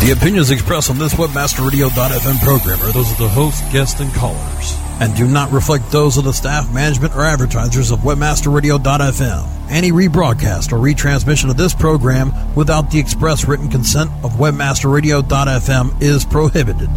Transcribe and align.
The 0.00 0.12
opinions 0.12 0.50
expressed 0.50 0.88
on 0.88 0.96
this 0.96 1.12
WebmasterRadio.fm 1.12 2.40
program 2.42 2.80
are 2.80 2.90
those 2.90 3.12
of 3.12 3.18
the 3.18 3.28
host, 3.28 3.62
guests, 3.70 4.00
and 4.00 4.10
callers, 4.14 4.74
and 4.98 5.14
do 5.14 5.28
not 5.28 5.52
reflect 5.52 5.90
those 5.92 6.16
of 6.16 6.24
the 6.24 6.32
staff, 6.32 6.72
management, 6.72 7.14
or 7.14 7.20
advertisers 7.20 7.90
of 7.90 7.98
WebmasterRadio.fm. 7.98 9.46
Any 9.68 9.92
rebroadcast 9.92 10.72
or 10.72 10.78
retransmission 10.78 11.50
of 11.50 11.58
this 11.58 11.74
program 11.74 12.32
without 12.54 12.90
the 12.90 12.98
express 12.98 13.46
written 13.46 13.68
consent 13.68 14.10
of 14.24 14.32
WebmasterRadio.fm 14.32 16.00
is 16.02 16.24
prohibited. 16.24 16.88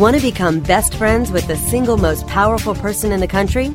Want 0.00 0.16
to 0.16 0.22
become 0.22 0.60
best 0.60 0.94
friends 0.94 1.30
with 1.30 1.46
the 1.48 1.56
single 1.56 1.98
most 1.98 2.26
powerful 2.26 2.74
person 2.74 3.12
in 3.12 3.20
the 3.20 3.28
country? 3.28 3.74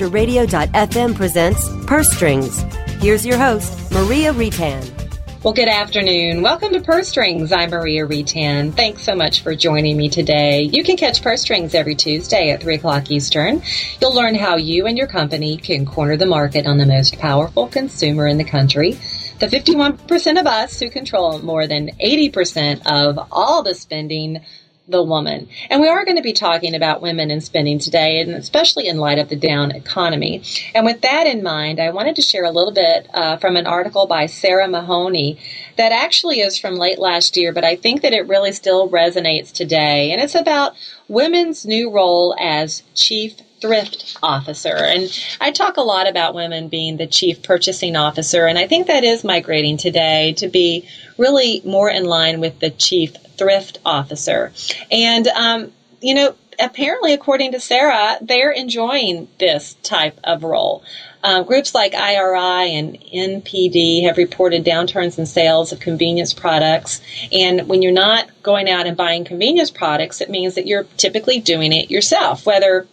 Webmasterradio.fm 0.00 1.14
presents 1.14 1.68
Purse 1.86 2.10
Strings. 2.10 2.62
Here's 3.02 3.26
your 3.26 3.36
host, 3.36 3.92
Maria 3.92 4.32
Retan. 4.32 4.96
Well, 5.44 5.52
good 5.52 5.68
afternoon. 5.68 6.40
Welcome 6.40 6.72
to 6.72 6.80
Purse 6.80 7.08
Strings. 7.08 7.52
I'm 7.52 7.68
Maria 7.68 8.06
Retan. 8.06 8.74
Thanks 8.74 9.02
so 9.02 9.14
much 9.14 9.42
for 9.42 9.54
joining 9.54 9.98
me 9.98 10.08
today. 10.08 10.62
You 10.62 10.82
can 10.84 10.96
catch 10.96 11.22
Purse 11.22 11.42
Strings 11.42 11.74
every 11.74 11.94
Tuesday 11.94 12.50
at 12.50 12.62
3 12.62 12.76
o'clock 12.76 13.10
Eastern. 13.10 13.62
You'll 14.00 14.14
learn 14.14 14.34
how 14.34 14.56
you 14.56 14.86
and 14.86 14.96
your 14.96 15.06
company 15.06 15.58
can 15.58 15.84
corner 15.84 16.16
the 16.16 16.26
market 16.26 16.66
on 16.66 16.78
the 16.78 16.86
most 16.86 17.18
powerful 17.18 17.66
consumer 17.66 18.26
in 18.26 18.38
the 18.38 18.44
country 18.44 18.98
the 19.40 19.46
51% 19.46 20.38
of 20.38 20.46
us 20.46 20.78
who 20.78 20.90
control 20.90 21.38
more 21.38 21.66
than 21.66 21.88
80% 21.98 22.82
of 22.84 23.26
all 23.32 23.62
the 23.62 23.74
spending 23.74 24.44
the 24.90 25.02
woman. 25.02 25.48
And 25.68 25.80
we 25.80 25.88
are 25.88 26.04
going 26.04 26.16
to 26.16 26.22
be 26.22 26.32
talking 26.32 26.74
about 26.74 27.02
women 27.02 27.30
and 27.30 27.42
spending 27.42 27.78
today, 27.78 28.20
and 28.20 28.32
especially 28.32 28.88
in 28.88 28.98
light 28.98 29.18
of 29.18 29.28
the 29.28 29.36
down 29.36 29.70
economy. 29.70 30.42
And 30.74 30.84
with 30.84 31.00
that 31.02 31.26
in 31.26 31.42
mind, 31.42 31.80
I 31.80 31.90
wanted 31.90 32.16
to 32.16 32.22
share 32.22 32.44
a 32.44 32.50
little 32.50 32.72
bit 32.72 33.08
uh, 33.14 33.36
from 33.36 33.56
an 33.56 33.66
article 33.66 34.06
by 34.06 34.26
Sarah 34.26 34.68
Mahoney 34.68 35.38
that 35.76 35.92
actually 35.92 36.40
is 36.40 36.58
from 36.58 36.74
late 36.74 36.98
last 36.98 37.36
year, 37.36 37.52
but 37.52 37.64
I 37.64 37.76
think 37.76 38.02
that 38.02 38.12
it 38.12 38.28
really 38.28 38.52
still 38.52 38.88
resonates 38.88 39.52
today. 39.52 40.12
And 40.12 40.20
it's 40.20 40.34
about 40.34 40.74
women's 41.08 41.64
new 41.64 41.90
role 41.90 42.34
as 42.38 42.82
chief 42.94 43.36
thrift 43.60 44.16
officer. 44.22 44.74
And 44.74 45.10
I 45.40 45.52
talk 45.52 45.76
a 45.76 45.82
lot 45.82 46.08
about 46.08 46.34
women 46.34 46.68
being 46.68 46.96
the 46.96 47.06
chief 47.06 47.42
purchasing 47.42 47.96
officer, 47.96 48.46
and 48.46 48.58
I 48.58 48.66
think 48.66 48.86
that 48.86 49.04
is 49.04 49.22
migrating 49.22 49.76
today 49.76 50.32
to 50.38 50.48
be 50.48 50.88
really 51.18 51.60
more 51.64 51.90
in 51.90 52.04
line 52.04 52.40
with 52.40 52.58
the 52.58 52.70
chief 52.70 53.14
thrift 53.40 53.78
officer. 53.86 54.52
And, 54.90 55.26
um, 55.28 55.72
you 56.02 56.14
know, 56.14 56.34
apparently, 56.58 57.14
according 57.14 57.52
to 57.52 57.60
Sarah, 57.60 58.18
they're 58.20 58.50
enjoying 58.50 59.28
this 59.38 59.74
type 59.82 60.20
of 60.22 60.44
role. 60.44 60.84
Um, 61.24 61.44
groups 61.44 61.74
like 61.74 61.94
IRI 61.94 62.74
and 62.74 62.98
NPD 63.00 64.04
have 64.04 64.18
reported 64.18 64.62
downturns 64.62 65.18
in 65.18 65.24
sales 65.24 65.72
of 65.72 65.80
convenience 65.80 66.34
products. 66.34 67.00
And 67.32 67.66
when 67.66 67.80
you're 67.80 67.92
not 67.92 68.28
going 68.42 68.68
out 68.68 68.86
and 68.86 68.96
buying 68.96 69.24
convenience 69.24 69.70
products, 69.70 70.20
it 70.20 70.28
means 70.28 70.54
that 70.56 70.66
you're 70.66 70.84
typically 70.98 71.40
doing 71.40 71.72
it 71.72 71.90
yourself, 71.90 72.44
whether 72.44 72.86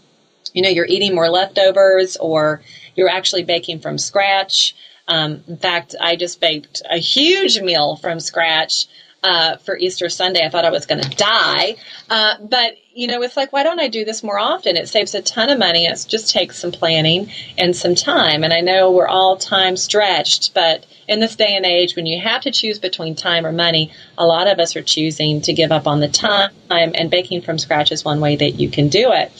you 0.54 0.62
know, 0.62 0.70
you're 0.70 0.86
eating 0.86 1.14
more 1.14 1.30
leftovers 1.30 2.18
or 2.18 2.62
you're 2.96 3.10
actually 3.10 3.44
baking 3.44 3.80
from 3.80 3.98
scratch. 3.98 4.76
Um, 5.08 5.44
in 5.48 5.58
fact, 5.58 5.96
I 6.00 6.16
just 6.16 6.42
baked 6.42 6.82
a 6.90 6.98
huge 6.98 7.60
meal 7.60 7.96
from 7.96 8.20
scratch 8.20 8.88
uh, 9.28 9.58
for 9.58 9.78
Easter 9.78 10.10
Sunday. 10.10 10.46
I 10.46 10.50
thought 10.50 10.66
I 10.66 10.70
was 10.70 10.86
going 10.86 11.02
to 11.02 11.10
die. 11.10 11.76
Uh, 12.10 12.36
but, 12.42 12.78
you 12.98 13.06
know, 13.06 13.22
it's 13.22 13.38
like, 13.38 13.54
why 13.54 13.62
don't 13.62 13.80
I 13.80 13.90
do 13.90 14.04
this 14.06 14.24
more 14.24 14.40
often? 14.40 14.76
It 14.76 14.90
saves 14.90 15.14
a 15.14 15.22
ton 15.22 15.52
of 15.52 15.60
money. 15.60 15.86
It 15.86 16.04
just 16.08 16.32
takes 16.32 16.58
some 16.58 16.72
planning 16.72 17.32
and 17.56 17.76
some 17.76 17.94
time. 17.94 18.44
And 18.44 18.52
I 18.52 18.62
know 18.62 18.92
we're 18.92 19.08
all 19.08 19.38
time 19.38 19.78
stretched, 19.78 20.56
but 20.56 20.84
in 21.08 21.20
this 21.20 21.36
day 21.36 21.56
and 21.56 21.66
age, 21.66 21.96
when 21.96 22.06
you 22.06 22.20
have 22.20 22.42
to 22.42 22.52
choose 22.52 22.80
between 22.80 23.16
time 23.16 23.46
or 23.46 23.52
money, 23.52 23.92
a 24.18 24.26
lot 24.26 24.48
of 24.48 24.60
us 24.60 24.76
are 24.76 24.82
choosing 24.82 25.42
to 25.42 25.54
give 25.54 25.72
up 25.72 25.88
on 25.88 26.00
the 26.00 26.08
time, 26.08 26.52
and 26.70 27.10
baking 27.10 27.42
from 27.42 27.58
scratch 27.58 27.92
is 27.92 28.04
one 28.04 28.20
way 28.20 28.36
that 28.36 28.60
you 28.60 28.70
can 28.70 28.90
do 28.90 29.12
it. 29.14 29.32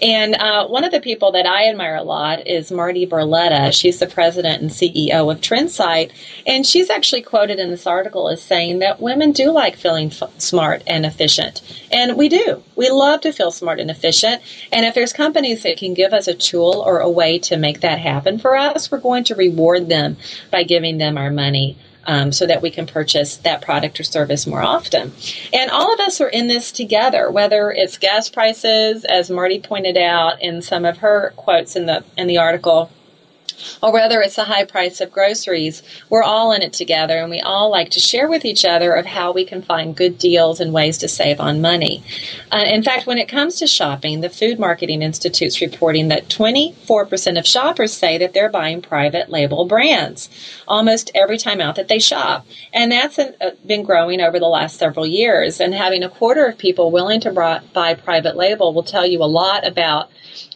And 0.00 0.34
uh, 0.36 0.68
one 0.68 0.84
of 0.84 0.92
the 0.92 1.00
people 1.00 1.32
that 1.32 1.44
I 1.44 1.68
admire 1.68 1.96
a 1.96 2.02
lot 2.02 2.46
is 2.46 2.70
Marty 2.70 3.06
Barletta. 3.06 3.72
She's 3.72 3.98
the 3.98 4.06
president 4.06 4.62
and 4.62 4.70
CEO 4.70 5.30
of 5.30 5.40
Trendsight, 5.40 6.12
and 6.46 6.64
she's 6.64 6.88
actually 6.88 7.22
quoted 7.22 7.58
in 7.58 7.70
this 7.70 7.86
article 7.86 8.28
as 8.28 8.40
saying 8.40 8.78
that 8.78 9.00
women 9.00 9.32
do 9.32 9.50
like 9.50 9.76
feeling 9.76 10.12
f- 10.12 10.30
smart 10.38 10.82
and 10.86 11.04
efficient. 11.04 11.62
And 11.90 12.16
we 12.16 12.28
do. 12.28 12.62
We 12.76 12.90
love 12.98 13.20
to 13.22 13.32
feel 13.32 13.50
smart 13.50 13.80
and 13.80 13.90
efficient. 13.90 14.42
And 14.72 14.84
if 14.84 14.94
there's 14.94 15.12
companies 15.12 15.62
that 15.62 15.78
can 15.78 15.94
give 15.94 16.12
us 16.12 16.28
a 16.28 16.34
tool 16.34 16.82
or 16.84 16.98
a 16.98 17.10
way 17.10 17.38
to 17.40 17.56
make 17.56 17.80
that 17.80 17.98
happen 17.98 18.38
for 18.38 18.56
us, 18.56 18.90
we're 18.90 18.98
going 18.98 19.24
to 19.24 19.34
reward 19.34 19.88
them 19.88 20.16
by 20.50 20.64
giving 20.64 20.98
them 20.98 21.16
our 21.16 21.30
money 21.30 21.78
um, 22.08 22.32
so 22.32 22.46
that 22.46 22.62
we 22.62 22.70
can 22.70 22.86
purchase 22.86 23.36
that 23.38 23.60
product 23.60 24.00
or 24.00 24.02
service 24.02 24.46
more 24.46 24.62
often. 24.62 25.12
And 25.52 25.70
all 25.70 25.92
of 25.92 26.00
us 26.00 26.20
are 26.20 26.28
in 26.28 26.48
this 26.48 26.72
together, 26.72 27.30
whether 27.30 27.70
it's 27.70 27.98
gas 27.98 28.28
prices, 28.30 29.04
as 29.04 29.30
Marty 29.30 29.60
pointed 29.60 29.98
out 29.98 30.42
in 30.42 30.62
some 30.62 30.84
of 30.84 30.98
her 30.98 31.34
quotes 31.36 31.76
in 31.76 31.86
the 31.86 32.04
in 32.16 32.26
the 32.26 32.38
article, 32.38 32.90
or 33.82 33.92
whether 33.92 34.20
it's 34.20 34.36
the 34.36 34.44
high 34.44 34.64
price 34.64 35.00
of 35.00 35.12
groceries, 35.12 35.82
we're 36.10 36.22
all 36.22 36.52
in 36.52 36.62
it 36.62 36.72
together 36.72 37.18
and 37.18 37.30
we 37.30 37.40
all 37.40 37.70
like 37.70 37.90
to 37.90 38.00
share 38.00 38.28
with 38.28 38.44
each 38.44 38.64
other 38.64 38.92
of 38.92 39.06
how 39.06 39.32
we 39.32 39.44
can 39.44 39.62
find 39.62 39.96
good 39.96 40.18
deals 40.18 40.60
and 40.60 40.72
ways 40.72 40.98
to 40.98 41.08
save 41.08 41.40
on 41.40 41.60
money. 41.60 42.02
Uh, 42.50 42.64
in 42.66 42.82
fact, 42.82 43.06
when 43.06 43.18
it 43.18 43.28
comes 43.28 43.58
to 43.58 43.66
shopping, 43.66 44.20
the 44.20 44.30
Food 44.30 44.58
Marketing 44.58 45.02
Institute's 45.02 45.60
reporting 45.60 46.08
that 46.08 46.28
24% 46.28 47.38
of 47.38 47.46
shoppers 47.46 47.92
say 47.92 48.18
that 48.18 48.32
they're 48.32 48.48
buying 48.50 48.82
private 48.82 49.30
label 49.30 49.66
brands 49.66 50.28
almost 50.66 51.10
every 51.14 51.38
time 51.38 51.60
out 51.60 51.76
that 51.76 51.88
they 51.88 51.98
shop. 51.98 52.46
And 52.72 52.92
that's 52.92 53.18
uh, 53.18 53.52
been 53.66 53.82
growing 53.82 54.20
over 54.20 54.38
the 54.38 54.46
last 54.46 54.78
several 54.78 55.06
years. 55.06 55.60
And 55.60 55.74
having 55.74 56.02
a 56.02 56.08
quarter 56.08 56.46
of 56.46 56.58
people 56.58 56.90
willing 56.90 57.20
to 57.20 57.62
buy 57.72 57.94
private 57.94 58.36
label 58.36 58.72
will 58.72 58.82
tell 58.82 59.06
you 59.06 59.22
a 59.22 59.24
lot 59.24 59.66
about 59.66 60.10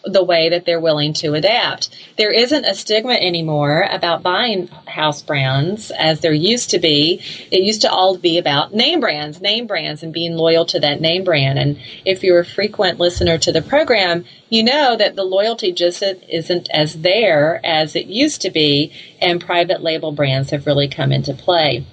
the 0.04 0.24
way 0.24 0.50
that 0.50 0.64
they're 0.64 0.80
willing 0.80 1.12
to 1.14 1.34
adapt. 1.34 1.88
There 2.16 2.32
isn't 2.32 2.64
a 2.64 2.74
stigma 2.74 3.14
anymore 3.14 3.86
about 3.90 4.22
buying 4.22 4.68
house 4.86 5.22
brands 5.22 5.90
as 5.90 6.20
there 6.20 6.32
used 6.32 6.70
to 6.70 6.78
be. 6.78 7.20
It 7.50 7.62
used 7.62 7.82
to 7.82 7.90
all 7.90 8.16
be 8.16 8.38
about 8.38 8.74
name 8.74 9.00
brands, 9.00 9.40
name 9.40 9.66
brands, 9.66 10.02
and 10.02 10.12
being 10.12 10.34
loyal 10.34 10.64
to 10.66 10.80
that 10.80 11.00
name 11.00 11.24
brand. 11.24 11.58
And 11.58 11.80
if 12.04 12.22
you're 12.22 12.40
a 12.40 12.44
frequent 12.44 12.98
listener 12.98 13.38
to 13.38 13.52
the 13.52 13.62
program, 13.62 14.24
you 14.48 14.64
know 14.64 14.96
that 14.96 15.16
the 15.16 15.24
loyalty 15.24 15.72
just 15.72 16.02
isn't 16.02 16.68
as 16.72 17.00
there 17.00 17.60
as 17.64 17.96
it 17.96 18.06
used 18.06 18.42
to 18.42 18.50
be, 18.50 18.92
and 19.20 19.40
private 19.40 19.82
label 19.82 20.12
brands 20.12 20.50
have 20.50 20.66
really 20.66 20.88
come 20.88 21.12
into 21.12 21.32
play. 21.32 21.86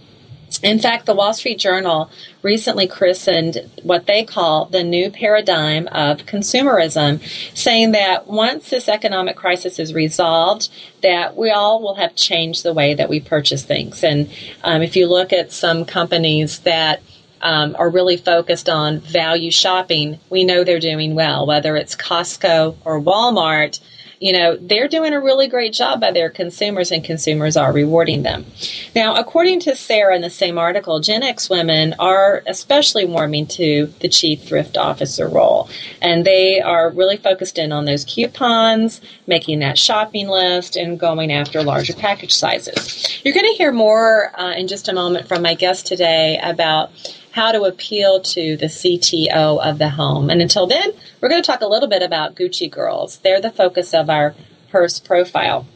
In 0.64 0.80
fact, 0.80 1.06
the 1.06 1.14
Wall 1.14 1.34
Street 1.34 1.60
Journal 1.60 2.10
recently 2.42 2.88
christened 2.88 3.70
what 3.84 4.06
they 4.06 4.24
call 4.24 4.66
the 4.66 4.84
new 4.84 5.10
paradigm 5.10 5.88
of 5.88 6.20
consumerism, 6.20 7.22
saying 7.56 7.92
that 7.92 8.28
once 8.28 8.70
this 8.70 8.90
economic 8.90 9.36
crisis 9.36 9.80
is 9.80 9.94
resolved, 9.94 10.70
that 11.02 11.38
we 11.38 11.52
all 11.52 11.82
will 11.82 11.96
have 11.96 12.16
changed 12.16 12.64
the 12.64 12.74
way 12.74 12.94
that 12.94 13.10
we 13.10 13.20
purchase 13.20 13.64
things. 13.64 14.04
And 14.04 14.30
um, 14.64 14.82
if 14.82 14.96
you 14.96 15.08
look 15.08 15.32
at 15.32 15.52
some 15.52 15.86
companies 15.86 16.60
that 16.60 17.02
um, 17.42 17.76
are 17.78 17.90
really 17.90 18.18
focused 18.18 18.70
on 18.70 19.00
value 19.00 19.52
shopping, 19.52 20.20
we 20.30 20.44
know 20.44 20.64
they're 20.64 20.80
doing 20.80 21.16
well, 21.16 21.46
whether 21.46 21.76
it's 21.76 21.96
Costco 21.96 22.76
or 22.84 23.02
Walmart 23.02 23.80
you 24.20 24.34
know, 24.34 24.58
they're 24.58 24.88
doing 24.88 25.14
a 25.14 25.20
really 25.20 25.48
great 25.48 25.74
job 25.74 26.02
by 26.02 26.12
their 26.12 26.30
consumers 26.30 26.92
and 26.92 27.04
consumers 27.04 27.56
are 27.56 27.72
rewarding 27.72 28.24
them. 28.24 28.46
Now, 28.94 29.16
according 29.16 29.62
to 29.62 29.76
Sarah 29.76 30.16
in 30.16 30.22
the 30.22 30.30
same 30.30 30.58
article, 30.58 31.00
Gen 31.00 31.24
X 31.24 31.50
women 31.50 31.96
are 32.00 32.44
especially 32.46 33.06
warming 33.06 33.48
to 33.48 33.88
the 34.00 34.10
chief 34.10 34.44
thrift 34.44 34.78
officer 34.78 35.28
role. 35.28 35.70
And 36.02 36.26
they 36.26 36.60
are 36.60 36.90
really 36.90 37.18
focused 37.18 37.58
in 37.58 37.72
on 37.72 37.86
those 37.86 38.04
coupons, 38.04 39.00
making 39.26 39.60
that 39.60 39.78
shopping 39.78 40.28
list, 40.28 40.76
and 40.76 41.00
going 41.00 41.32
after 41.32 41.64
larger 41.64 41.94
package 41.94 42.34
sizes. 42.34 43.24
You're 43.24 43.34
going 43.34 43.52
to 43.52 43.58
hear 43.58 43.72
more 43.72 44.32
uh, 44.38 44.54
in 44.54 44.68
just 44.68 44.90
a 44.90 44.94
moment 44.94 45.28
from 45.28 45.42
my 45.42 45.54
guest 45.54 45.88
today 45.88 46.40
about 46.44 46.92
how 47.32 47.52
to 47.52 47.64
appeal 47.64 48.22
to 48.22 48.58
the 48.58 48.66
CTO 48.66 49.64
of 49.64 49.78
the 49.78 49.90
home. 49.90 50.30
And 50.30 50.42
until 50.42 50.68
then, 50.68 50.92
we're 51.22 51.30
going 51.30 51.42
to 51.42 51.46
talk 51.46 51.62
a 51.62 51.68
little 51.68 51.90
bit 51.90 52.02
about 52.02 52.36
Gucci 52.36 52.70
girls. 52.70 53.18
They're 53.20 53.42
the 53.42 53.52
focus 53.52 53.94
of 53.94 54.10
our 54.10 54.36
purse 54.72 55.00
profile. 55.00 55.68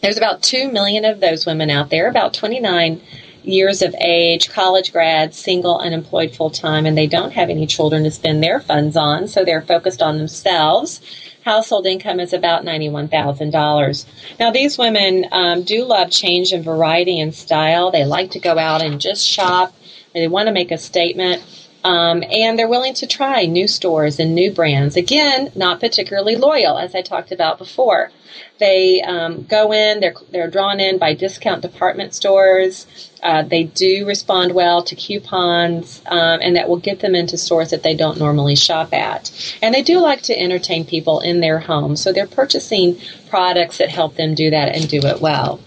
There's 0.00 0.16
about 0.16 0.42
2 0.42 0.70
million 0.70 1.04
of 1.04 1.20
those 1.20 1.46
women 1.46 1.70
out 1.70 1.90
there, 1.90 2.08
about 2.08 2.34
29 2.34 3.00
years 3.42 3.82
of 3.82 3.94
age, 4.00 4.50
college 4.50 4.92
grads, 4.92 5.36
single, 5.36 5.78
unemployed 5.78 6.34
full 6.34 6.50
time, 6.50 6.86
and 6.86 6.96
they 6.96 7.06
don't 7.06 7.32
have 7.32 7.50
any 7.50 7.66
children 7.66 8.04
to 8.04 8.10
spend 8.10 8.42
their 8.42 8.60
funds 8.60 8.96
on, 8.96 9.26
so 9.26 9.44
they're 9.44 9.62
focused 9.62 10.02
on 10.02 10.18
themselves. 10.18 11.00
Household 11.44 11.86
income 11.86 12.20
is 12.20 12.32
about 12.32 12.64
$91,000. 12.64 14.04
Now, 14.38 14.50
these 14.50 14.76
women 14.76 15.26
um, 15.32 15.62
do 15.62 15.84
love 15.84 16.10
change 16.10 16.52
and 16.52 16.64
variety 16.64 17.18
and 17.20 17.34
style. 17.34 17.90
They 17.90 18.04
like 18.04 18.32
to 18.32 18.38
go 18.38 18.58
out 18.58 18.82
and 18.82 19.00
just 19.00 19.26
shop. 19.26 19.74
They 20.14 20.28
want 20.28 20.46
to 20.48 20.52
make 20.52 20.70
a 20.70 20.78
statement. 20.78 21.42
Um, 21.84 22.24
and 22.24 22.58
they're 22.58 22.68
willing 22.68 22.94
to 22.94 23.06
try 23.06 23.46
new 23.46 23.68
stores 23.68 24.18
and 24.18 24.34
new 24.34 24.50
brands. 24.50 24.96
Again, 24.96 25.52
not 25.54 25.78
particularly 25.80 26.34
loyal, 26.34 26.76
as 26.76 26.94
I 26.94 27.02
talked 27.02 27.30
about 27.30 27.58
before. 27.58 28.10
They 28.58 29.00
um, 29.02 29.44
go 29.44 29.72
in, 29.72 30.00
they're, 30.00 30.14
they're 30.30 30.50
drawn 30.50 30.80
in 30.80 30.98
by 30.98 31.14
discount 31.14 31.62
department 31.62 32.14
stores. 32.14 32.86
Uh, 33.22 33.42
they 33.42 33.64
do 33.64 34.06
respond 34.06 34.54
well 34.54 34.82
to 34.82 34.96
coupons, 34.96 36.02
um, 36.06 36.40
and 36.42 36.56
that 36.56 36.68
will 36.68 36.78
get 36.78 37.00
them 37.00 37.14
into 37.14 37.38
stores 37.38 37.70
that 37.70 37.84
they 37.84 37.94
don't 37.94 38.18
normally 38.18 38.56
shop 38.56 38.92
at. 38.92 39.30
And 39.62 39.74
they 39.74 39.82
do 39.82 40.00
like 40.00 40.22
to 40.22 40.38
entertain 40.38 40.84
people 40.84 41.20
in 41.20 41.40
their 41.40 41.60
home, 41.60 41.96
so 41.96 42.12
they're 42.12 42.26
purchasing 42.26 43.00
products 43.30 43.78
that 43.78 43.88
help 43.88 44.16
them 44.16 44.34
do 44.34 44.50
that 44.50 44.74
and 44.74 44.88
do 44.88 44.98
it 44.98 45.20
well. 45.20 45.60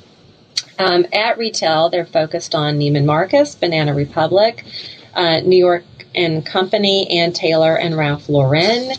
Um, 0.82 1.06
at 1.14 1.38
retail, 1.38 1.90
they're 1.90 2.06
focused 2.06 2.56
on 2.56 2.80
Neiman 2.80 3.06
Marcus, 3.06 3.54
Banana 3.54 3.94
Republic, 3.94 4.66
uh, 5.14 5.42
New 5.42 5.58
York 5.58 5.84
and 6.14 6.46
Company, 6.46 7.10
Ann 7.10 7.34
Taylor, 7.34 7.76
and 7.76 7.98
Ralph 7.98 8.30
Lauren. 8.30 8.92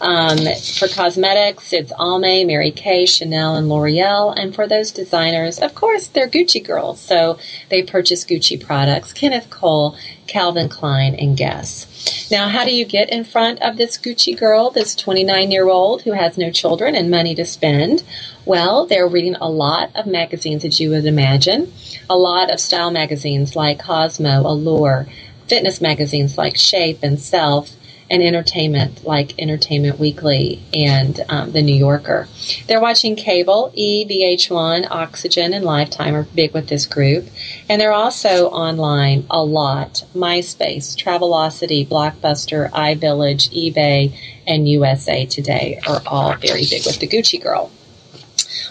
Um, 0.00 0.38
for 0.76 0.86
cosmetics, 0.86 1.72
it's 1.72 1.92
Almay, 1.92 2.46
Mary 2.46 2.70
Kay, 2.70 3.04
Chanel, 3.06 3.56
and 3.56 3.68
L'Oreal. 3.68 4.34
And 4.36 4.54
for 4.54 4.68
those 4.68 4.92
designers, 4.92 5.58
of 5.58 5.74
course, 5.74 6.06
they're 6.06 6.28
Gucci 6.28 6.64
girls, 6.64 7.00
so 7.00 7.38
they 7.68 7.82
purchase 7.82 8.24
Gucci 8.24 8.64
products. 8.64 9.12
Kenneth 9.12 9.50
Cole, 9.50 9.96
Calvin 10.26 10.68
Klein, 10.68 11.14
and 11.16 11.36
Guess. 11.36 12.28
Now, 12.30 12.48
how 12.48 12.64
do 12.64 12.74
you 12.74 12.84
get 12.84 13.10
in 13.10 13.24
front 13.24 13.60
of 13.60 13.76
this 13.76 13.98
Gucci 13.98 14.38
girl, 14.38 14.70
this 14.70 14.94
29 14.94 15.50
year 15.50 15.68
old 15.68 16.02
who 16.02 16.12
has 16.12 16.38
no 16.38 16.50
children 16.50 16.94
and 16.94 17.10
money 17.10 17.34
to 17.34 17.44
spend? 17.44 18.04
Well, 18.44 18.86
they're 18.86 19.08
reading 19.08 19.36
a 19.36 19.50
lot 19.50 19.90
of 19.94 20.06
magazines 20.06 20.62
that 20.62 20.78
you 20.78 20.90
would 20.90 21.06
imagine, 21.06 21.72
a 22.08 22.16
lot 22.16 22.50
of 22.50 22.60
style 22.60 22.90
magazines 22.90 23.56
like 23.56 23.80
Cosmo, 23.80 24.46
Allure, 24.46 25.06
fitness 25.48 25.80
magazines 25.80 26.38
like 26.38 26.56
Shape 26.56 26.98
and 27.02 27.18
Self, 27.18 27.70
and 28.10 28.22
entertainment 28.22 29.04
like 29.04 29.38
Entertainment 29.38 29.98
Weekly 29.98 30.62
and 30.72 31.20
um, 31.28 31.52
The 31.52 31.62
New 31.62 31.74
Yorker. 31.74 32.28
They're 32.66 32.80
watching 32.80 33.16
cable, 33.16 33.70
E, 33.74 34.06
VH1, 34.06 34.90
Oxygen, 34.90 35.52
and 35.52 35.64
Lifetime 35.64 36.14
are 36.14 36.22
big 36.22 36.54
with 36.54 36.68
this 36.68 36.86
group. 36.86 37.26
And 37.68 37.80
they're 37.80 37.92
also 37.92 38.48
online 38.48 39.26
a 39.30 39.42
lot. 39.44 40.04
MySpace, 40.14 40.96
Travelocity, 40.96 41.86
Blockbuster, 41.86 42.70
iVillage, 42.70 43.50
eBay, 43.50 44.16
and 44.46 44.68
USA 44.68 45.26
Today 45.26 45.80
are 45.86 46.02
all 46.06 46.34
very 46.36 46.64
big 46.64 46.86
with 46.86 47.00
the 47.00 47.06
Gucci 47.06 47.42
Girl. 47.42 47.70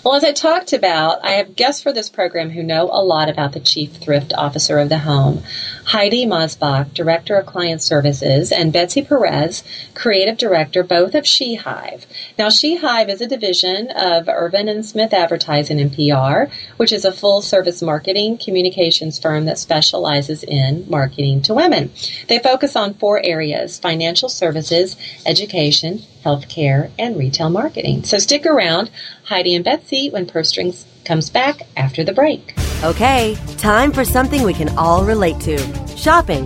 Well, 0.04 0.16
as 0.16 0.24
I 0.24 0.32
talked 0.32 0.74
about, 0.74 1.24
I 1.24 1.34
have 1.34 1.56
guests 1.56 1.82
for 1.82 1.92
this 1.92 2.10
program 2.10 2.50
who 2.50 2.64
know 2.64 2.86
a 2.86 3.04
lot 3.04 3.30
about 3.30 3.54
the 3.54 3.60
Chief 3.60 3.92
Thrift 3.92 4.34
Officer 4.34 4.80
of 4.80 4.90
the 4.90 5.00
Home. 5.00 5.44
Heidi 5.88 6.26
Mosbach, 6.26 6.94
Director 6.94 7.38
of 7.38 7.46
Client 7.46 7.82
Services, 7.82 8.52
and 8.52 8.74
Betsy 8.74 9.02
Perez, 9.02 9.64
Creative 9.94 10.38
Director, 10.38 10.84
both 10.84 11.16
of 11.16 11.26
She 11.26 11.56
Hive. 11.56 12.06
Now, 12.38 12.50
She 12.50 12.76
Hive 12.76 13.08
is 13.08 13.22
a 13.22 13.26
division 13.26 13.90
of 13.92 14.28
Ervin 14.28 14.68
and 14.68 14.86
Smith 14.86 15.14
Advertising 15.14 15.80
and 15.80 15.94
PR, 15.94 16.54
which 16.76 16.92
is 16.92 17.06
a 17.06 17.14
full 17.14 17.42
service 17.42 17.82
marketing 17.82 18.38
communications 18.38 19.18
firm 19.18 19.46
that 19.46 19.60
specializes 19.60 20.44
in 20.44 20.84
marketing 20.90 21.42
to 21.44 21.54
women. 21.54 21.94
They 22.28 22.40
focus 22.40 22.76
on 22.76 22.96
four 22.96 23.22
areas 23.24 23.80
financial 23.80 24.28
services, 24.28 24.98
education, 25.26 26.00
healthcare, 26.26 26.92
and 27.00 27.16
retail 27.16 27.50
marketing. 27.50 28.04
So 28.04 28.18
stick 28.18 28.46
around. 28.46 28.92
Heidi 29.24 29.56
and 29.56 29.64
Betsy 29.64 30.10
when 30.10 30.26
Purse 30.26 30.50
Strings 30.50 30.86
comes 31.06 31.30
back 31.30 31.62
after 31.78 32.04
the 32.04 32.12
break. 32.12 32.54
Okay, 32.84 33.36
time 33.58 33.92
for 33.92 34.06
something 34.06 34.44
we 34.44 34.54
can 34.54 34.70
all 34.78 35.04
relate 35.04 35.40
to 35.40 35.58
shopping. 35.98 36.46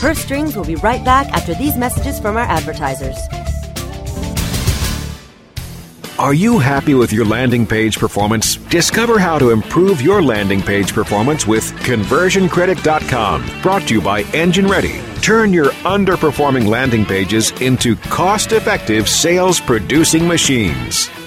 Purse 0.00 0.18
Strings 0.18 0.56
will 0.56 0.64
be 0.64 0.76
right 0.76 1.04
back 1.04 1.26
after 1.34 1.52
these 1.54 1.76
messages 1.76 2.18
from 2.18 2.38
our 2.38 2.44
advertisers. 2.44 3.14
Are 6.18 6.32
you 6.32 6.58
happy 6.58 6.94
with 6.94 7.12
your 7.12 7.26
landing 7.26 7.66
page 7.66 7.98
performance? 7.98 8.56
Discover 8.56 9.18
how 9.18 9.38
to 9.38 9.50
improve 9.50 10.00
your 10.00 10.22
landing 10.22 10.62
page 10.62 10.94
performance 10.94 11.46
with 11.46 11.64
conversioncritic.com. 11.80 13.60
Brought 13.60 13.82
to 13.88 13.94
you 13.94 14.00
by 14.00 14.22
Engine 14.32 14.66
Ready. 14.66 15.02
Turn 15.20 15.52
your 15.52 15.72
underperforming 15.84 16.66
landing 16.66 17.04
pages 17.04 17.50
into 17.60 17.96
cost 17.96 18.52
effective 18.52 19.10
sales 19.10 19.60
producing 19.60 20.26
machines. 20.26 21.10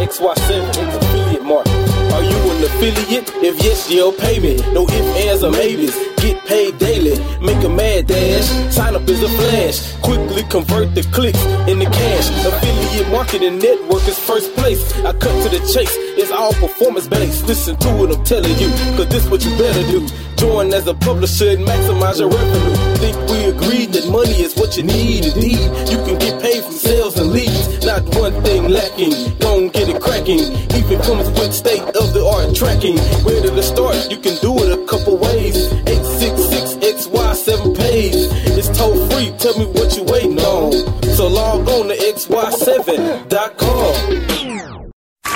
XY7 0.00 0.96
affiliate 0.96 1.44
market. 1.44 1.72
Are 2.14 2.22
you 2.24 2.36
an 2.52 2.64
affiliate? 2.64 3.28
If 3.44 3.62
yes, 3.62 3.90
you'll 3.90 4.12
pay 4.12 4.40
me. 4.40 4.56
No 4.72 4.84
ifs, 4.84 5.26
ands, 5.26 5.44
or 5.44 5.52
maybes. 5.52 5.94
Get 6.16 6.44
paid 6.46 6.78
daily. 6.78 7.18
Make 7.40 7.62
a 7.64 7.68
mad 7.68 8.06
dash. 8.06 8.48
Sign 8.74 8.94
up 8.96 9.02
as 9.02 9.22
a 9.22 9.28
flash. 9.28 9.96
Quickly 10.00 10.42
convert 10.44 10.94
the 10.94 11.02
clicks 11.12 11.42
into 11.68 11.84
cash. 11.84 12.28
Affiliate 12.46 13.12
marketing 13.12 13.58
network 13.58 14.06
is 14.08 14.18
first 14.18 14.54
place. 14.56 14.80
I 15.04 15.12
cut 15.12 15.36
to 15.44 15.48
the 15.50 15.60
chase. 15.72 15.94
It's 16.16 16.30
all 16.30 16.54
performance 16.54 17.06
based. 17.06 17.46
Listen 17.46 17.76
to 17.76 17.88
what 17.96 18.10
I'm 18.10 18.24
telling 18.24 18.56
you. 18.58 18.68
Cause 18.96 19.08
this 19.08 19.28
what 19.28 19.44
you 19.44 19.50
better 19.58 19.82
do. 19.90 20.06
Join 20.40 20.72
as 20.72 20.86
a 20.86 20.94
publisher 20.94 21.50
and 21.50 21.66
maximize 21.66 22.18
your 22.18 22.30
revenue. 22.30 22.74
Think 22.96 23.14
we 23.28 23.44
agreed 23.44 23.92
that 23.92 24.08
money 24.08 24.40
is 24.40 24.56
what 24.56 24.74
you 24.74 24.82
need. 24.82 25.26
Indeed, 25.26 25.68
you 25.90 25.98
can 25.98 26.18
get 26.18 26.40
paid 26.40 26.64
from 26.64 26.72
sales 26.72 27.18
and 27.18 27.30
leads. 27.30 27.84
Not 27.84 28.08
one 28.16 28.42
thing 28.42 28.70
lacking. 28.70 29.36
Don't 29.36 29.70
get 29.70 29.90
it 29.90 30.00
cracking. 30.00 30.40
Even 30.72 30.98
comes 31.02 31.28
with 31.38 31.52
state 31.52 31.82
of 31.82 32.14
the 32.14 32.24
art 32.24 32.56
tracking. 32.56 32.96
Where 33.22 33.42
to 33.42 33.62
start? 33.62 34.10
You 34.10 34.16
can 34.16 34.38
do 34.40 34.56
it 34.64 34.72
a 34.72 34.78
couple 34.86 35.18
ways. 35.18 35.68
866XY7 35.84 37.76
page. 37.76 38.14
It's 38.56 38.70
toll 38.70 38.96
free. 39.10 39.32
Tell 39.36 39.58
me 39.58 39.66
what 39.66 39.94
you 39.94 40.04
waiting 40.04 40.40
on. 40.40 40.72
So 41.20 41.28
log 41.28 41.68
on 41.68 41.88
to 41.88 41.96
XY7.com. 41.96 44.39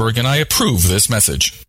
and 0.00 0.26
I 0.26 0.36
approve 0.36 0.88
this 0.88 1.10
message. 1.10 1.64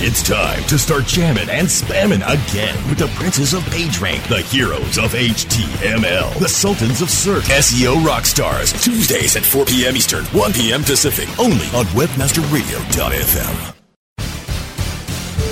It's 0.00 0.22
time 0.22 0.62
to 0.64 0.78
start 0.78 1.04
jamming 1.06 1.50
and 1.50 1.66
spamming 1.66 2.22
again 2.22 2.76
with 2.88 2.98
the 2.98 3.08
princes 3.16 3.52
of 3.52 3.64
PageRank, 3.64 4.28
the 4.28 4.42
heroes 4.42 4.96
of 4.96 5.12
HTML, 5.12 6.38
the 6.38 6.48
sultans 6.48 7.02
of 7.02 7.10
search, 7.10 7.42
SEO 7.44 8.06
rock 8.06 8.24
stars. 8.24 8.72
Tuesdays 8.72 9.34
at 9.34 9.44
4 9.44 9.64
p.m. 9.64 9.96
Eastern, 9.96 10.24
1 10.26 10.52
p.m. 10.52 10.84
Pacific, 10.84 11.28
only 11.40 11.66
on 11.74 11.84
WebmasterRadio.fm. 11.96 13.74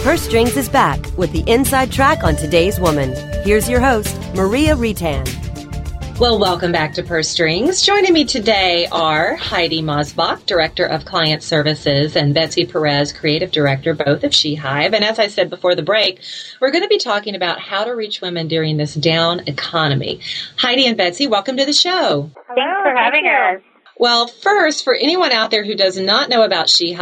Her 0.04 0.16
Strings 0.16 0.56
is 0.56 0.68
back 0.68 1.04
with 1.18 1.32
the 1.32 1.42
inside 1.50 1.90
track 1.90 2.22
on 2.22 2.36
today's 2.36 2.78
woman. 2.78 3.12
Here's 3.42 3.68
your 3.68 3.80
host, 3.80 4.16
Maria 4.36 4.76
Retan. 4.76 5.45
Well, 6.18 6.38
welcome 6.38 6.72
back 6.72 6.94
to 6.94 7.02
Purse 7.02 7.28
Strings. 7.28 7.82
Joining 7.82 8.14
me 8.14 8.24
today 8.24 8.86
are 8.90 9.36
Heidi 9.36 9.82
Mosbach, 9.82 10.46
Director 10.46 10.86
of 10.86 11.04
Client 11.04 11.42
Services, 11.42 12.16
and 12.16 12.32
Betsy 12.32 12.64
Perez, 12.64 13.12
Creative 13.12 13.50
Director, 13.50 13.92
both 13.92 14.24
of 14.24 14.32
SheHive. 14.32 14.94
And 14.94 15.04
as 15.04 15.18
I 15.18 15.26
said 15.26 15.50
before 15.50 15.74
the 15.74 15.82
break, 15.82 16.20
we're 16.58 16.70
going 16.70 16.84
to 16.84 16.88
be 16.88 16.96
talking 16.96 17.34
about 17.34 17.60
how 17.60 17.84
to 17.84 17.90
reach 17.90 18.22
women 18.22 18.48
during 18.48 18.78
this 18.78 18.94
down 18.94 19.40
economy. 19.40 20.20
Heidi 20.56 20.86
and 20.86 20.96
Betsy, 20.96 21.26
welcome 21.26 21.58
to 21.58 21.66
the 21.66 21.74
show. 21.74 22.30
Thanks 22.46 22.80
for 22.82 22.94
having 22.96 23.26
us. 23.26 23.60
Well, 23.98 24.26
first, 24.26 24.84
for 24.84 24.94
anyone 24.94 25.32
out 25.32 25.50
there 25.50 25.64
who 25.64 25.74
does 25.74 26.00
not 26.00 26.30
know 26.30 26.44
about 26.44 26.68
SheHive, 26.68 26.96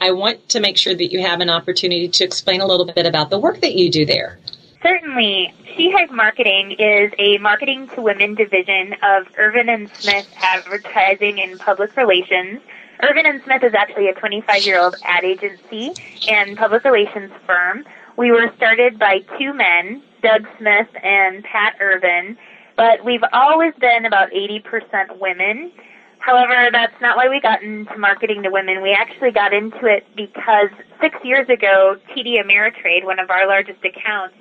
I, 0.00 0.08
I 0.08 0.12
want 0.12 0.48
to 0.50 0.60
make 0.60 0.78
sure 0.78 0.94
that 0.94 1.12
you 1.12 1.20
have 1.20 1.40
an 1.40 1.50
opportunity 1.50 2.08
to 2.08 2.24
explain 2.24 2.62
a 2.62 2.66
little 2.66 2.86
bit 2.86 3.04
about 3.04 3.28
the 3.28 3.38
work 3.38 3.60
that 3.60 3.74
you 3.74 3.90
do 3.90 4.06
there. 4.06 4.38
Certainly. 4.86 5.52
SheHive 5.76 6.12
Marketing 6.12 6.70
is 6.78 7.12
a 7.18 7.38
marketing 7.38 7.88
to 7.96 8.02
women 8.02 8.36
division 8.36 8.94
of 9.02 9.26
Ervin 9.36 9.68
and 9.68 9.90
Smith 9.90 10.32
Advertising 10.40 11.40
and 11.40 11.58
Public 11.58 11.96
Relations. 11.96 12.60
Ervin 13.02 13.26
and 13.26 13.42
Smith 13.42 13.64
is 13.64 13.74
actually 13.74 14.06
a 14.06 14.14
25 14.14 14.64
year 14.64 14.80
old 14.80 14.94
ad 15.02 15.24
agency 15.24 15.92
and 16.28 16.56
public 16.56 16.84
relations 16.84 17.32
firm. 17.44 17.84
We 18.16 18.30
were 18.30 18.52
started 18.56 18.96
by 18.96 19.24
two 19.36 19.52
men, 19.52 20.04
Doug 20.22 20.46
Smith 20.56 20.88
and 21.02 21.42
Pat 21.42 21.74
Ervin, 21.80 22.38
but 22.76 23.04
we've 23.04 23.24
always 23.32 23.74
been 23.80 24.04
about 24.04 24.30
80% 24.30 25.18
women. 25.18 25.72
However, 26.20 26.70
that's 26.70 26.98
not 27.00 27.16
why 27.16 27.28
we 27.28 27.40
got 27.40 27.60
into 27.60 27.98
marketing 27.98 28.44
to 28.44 28.50
women. 28.50 28.82
We 28.82 28.92
actually 28.92 29.32
got 29.32 29.52
into 29.52 29.86
it 29.86 30.06
because 30.14 30.70
six 31.00 31.18
years 31.24 31.48
ago, 31.48 31.96
TD 32.14 32.36
Ameritrade, 32.40 33.04
one 33.04 33.18
of 33.18 33.30
our 33.30 33.48
largest 33.48 33.84
accounts, 33.84 34.36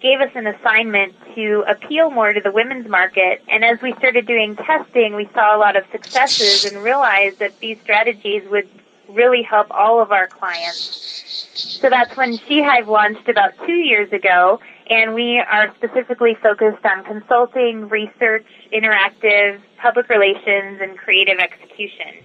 gave 0.00 0.20
us 0.20 0.30
an 0.34 0.46
assignment 0.46 1.14
to 1.34 1.62
appeal 1.68 2.10
more 2.10 2.32
to 2.32 2.40
the 2.40 2.50
women's 2.50 2.88
market. 2.88 3.42
And 3.48 3.64
as 3.64 3.80
we 3.82 3.92
started 3.94 4.26
doing 4.26 4.56
testing, 4.56 5.14
we 5.14 5.28
saw 5.34 5.56
a 5.56 5.58
lot 5.58 5.76
of 5.76 5.84
successes 5.92 6.64
and 6.64 6.82
realized 6.82 7.38
that 7.38 7.58
these 7.60 7.78
strategies 7.80 8.42
would 8.50 8.68
really 9.08 9.42
help 9.42 9.66
all 9.70 10.00
of 10.00 10.12
our 10.12 10.26
clients. 10.26 11.78
So 11.80 11.90
that's 11.90 12.16
when 12.16 12.38
SheHive 12.38 12.86
launched 12.86 13.28
about 13.28 13.52
two 13.66 13.72
years 13.72 14.12
ago, 14.12 14.60
and 14.88 15.14
we 15.14 15.38
are 15.38 15.74
specifically 15.74 16.36
focused 16.42 16.84
on 16.84 17.04
consulting, 17.04 17.88
research, 17.88 18.46
interactive, 18.72 19.60
public 19.78 20.08
relations, 20.08 20.80
and 20.80 20.96
creative 20.96 21.38
execution. 21.38 22.24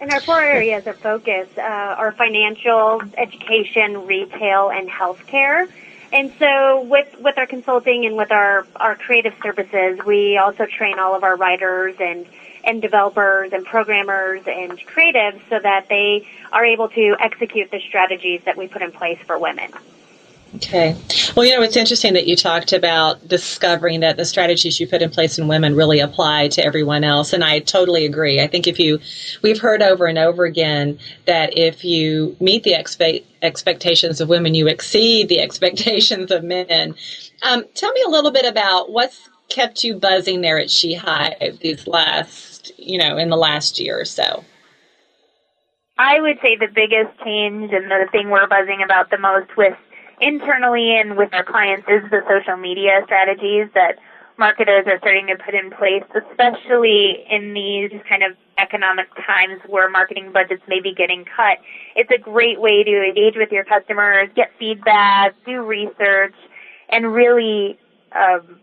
And 0.00 0.12
our 0.12 0.20
four 0.20 0.40
areas 0.40 0.86
of 0.86 0.96
focus 0.98 1.48
uh, 1.58 1.60
are 1.60 2.12
financial, 2.12 3.02
education, 3.16 4.06
retail, 4.06 4.70
and 4.70 4.88
healthcare. 4.88 5.68
And 6.12 6.32
so 6.38 6.82
with, 6.82 7.20
with 7.20 7.36
our 7.36 7.46
consulting 7.46 8.06
and 8.06 8.16
with 8.16 8.32
our, 8.32 8.66
our 8.76 8.96
creative 8.96 9.34
services, 9.42 9.98
we 10.06 10.38
also 10.38 10.66
train 10.66 10.98
all 10.98 11.14
of 11.14 11.22
our 11.22 11.36
writers 11.36 11.96
and, 12.00 12.26
and 12.64 12.80
developers 12.80 13.52
and 13.52 13.64
programmers 13.64 14.42
and 14.46 14.78
creatives 14.78 15.40
so 15.50 15.58
that 15.58 15.88
they 15.88 16.26
are 16.52 16.64
able 16.64 16.88
to 16.88 17.16
execute 17.20 17.70
the 17.70 17.80
strategies 17.80 18.40
that 18.46 18.56
we 18.56 18.68
put 18.68 18.80
in 18.80 18.90
place 18.92 19.18
for 19.26 19.38
women. 19.38 19.70
Okay. 20.56 20.96
Well, 21.36 21.44
you 21.44 21.54
know, 21.54 21.62
it's 21.62 21.76
interesting 21.76 22.14
that 22.14 22.26
you 22.26 22.34
talked 22.34 22.72
about 22.72 23.28
discovering 23.28 24.00
that 24.00 24.16
the 24.16 24.24
strategies 24.24 24.80
you 24.80 24.88
put 24.88 25.02
in 25.02 25.10
place 25.10 25.38
in 25.38 25.46
women 25.46 25.76
really 25.76 26.00
apply 26.00 26.48
to 26.48 26.64
everyone 26.64 27.04
else. 27.04 27.34
And 27.34 27.44
I 27.44 27.58
totally 27.58 28.06
agree. 28.06 28.40
I 28.40 28.46
think 28.46 28.66
if 28.66 28.78
you, 28.78 28.98
we've 29.42 29.60
heard 29.60 29.82
over 29.82 30.06
and 30.06 30.16
over 30.16 30.44
again 30.44 30.98
that 31.26 31.56
if 31.56 31.84
you 31.84 32.34
meet 32.40 32.62
the 32.62 32.72
expe- 32.72 33.24
expectations 33.42 34.22
of 34.22 34.30
women, 34.30 34.54
you 34.54 34.68
exceed 34.68 35.28
the 35.28 35.40
expectations 35.42 36.30
of 36.30 36.42
men. 36.42 36.94
Um, 37.42 37.64
tell 37.74 37.92
me 37.92 38.02
a 38.06 38.10
little 38.10 38.30
bit 38.30 38.46
about 38.46 38.90
what's 38.90 39.28
kept 39.50 39.84
you 39.84 39.96
buzzing 39.96 40.40
there 40.40 40.58
at 40.58 40.68
SheHive 40.68 41.60
these 41.60 41.86
last, 41.86 42.72
you 42.78 42.98
know, 42.98 43.18
in 43.18 43.28
the 43.28 43.36
last 43.36 43.78
year 43.78 44.00
or 44.00 44.04
so. 44.04 44.44
I 45.98 46.20
would 46.20 46.38
say 46.40 46.56
the 46.56 46.68
biggest 46.68 47.18
change 47.24 47.72
and 47.72 47.90
the 47.90 48.06
thing 48.12 48.30
we're 48.30 48.46
buzzing 48.46 48.82
about 48.84 49.10
the 49.10 49.18
most 49.18 49.56
with 49.56 49.74
internally 50.20 50.96
and 50.96 51.16
with 51.16 51.32
our 51.32 51.44
clients 51.44 51.86
is 51.88 52.02
the 52.10 52.20
social 52.28 52.56
media 52.56 53.00
strategies 53.04 53.68
that 53.74 53.98
marketers 54.38 54.84
are 54.86 54.98
starting 54.98 55.26
to 55.26 55.36
put 55.36 55.54
in 55.54 55.70
place, 55.70 56.04
especially 56.14 57.24
in 57.28 57.54
these 57.54 57.90
kind 58.08 58.22
of 58.22 58.36
economic 58.58 59.06
times 59.26 59.60
where 59.66 59.88
marketing 59.88 60.30
budgets 60.32 60.62
may 60.68 60.80
be 60.80 60.92
getting 60.92 61.24
cut. 61.24 61.58
It's 61.96 62.10
a 62.10 62.18
great 62.18 62.60
way 62.60 62.82
to 62.84 63.02
engage 63.02 63.34
with 63.36 63.50
your 63.50 63.64
customers, 63.64 64.28
get 64.34 64.50
feedback, 64.58 65.34
do 65.44 65.62
research, 65.62 66.34
and 66.88 67.12
really 67.12 67.78
um, 68.12 68.60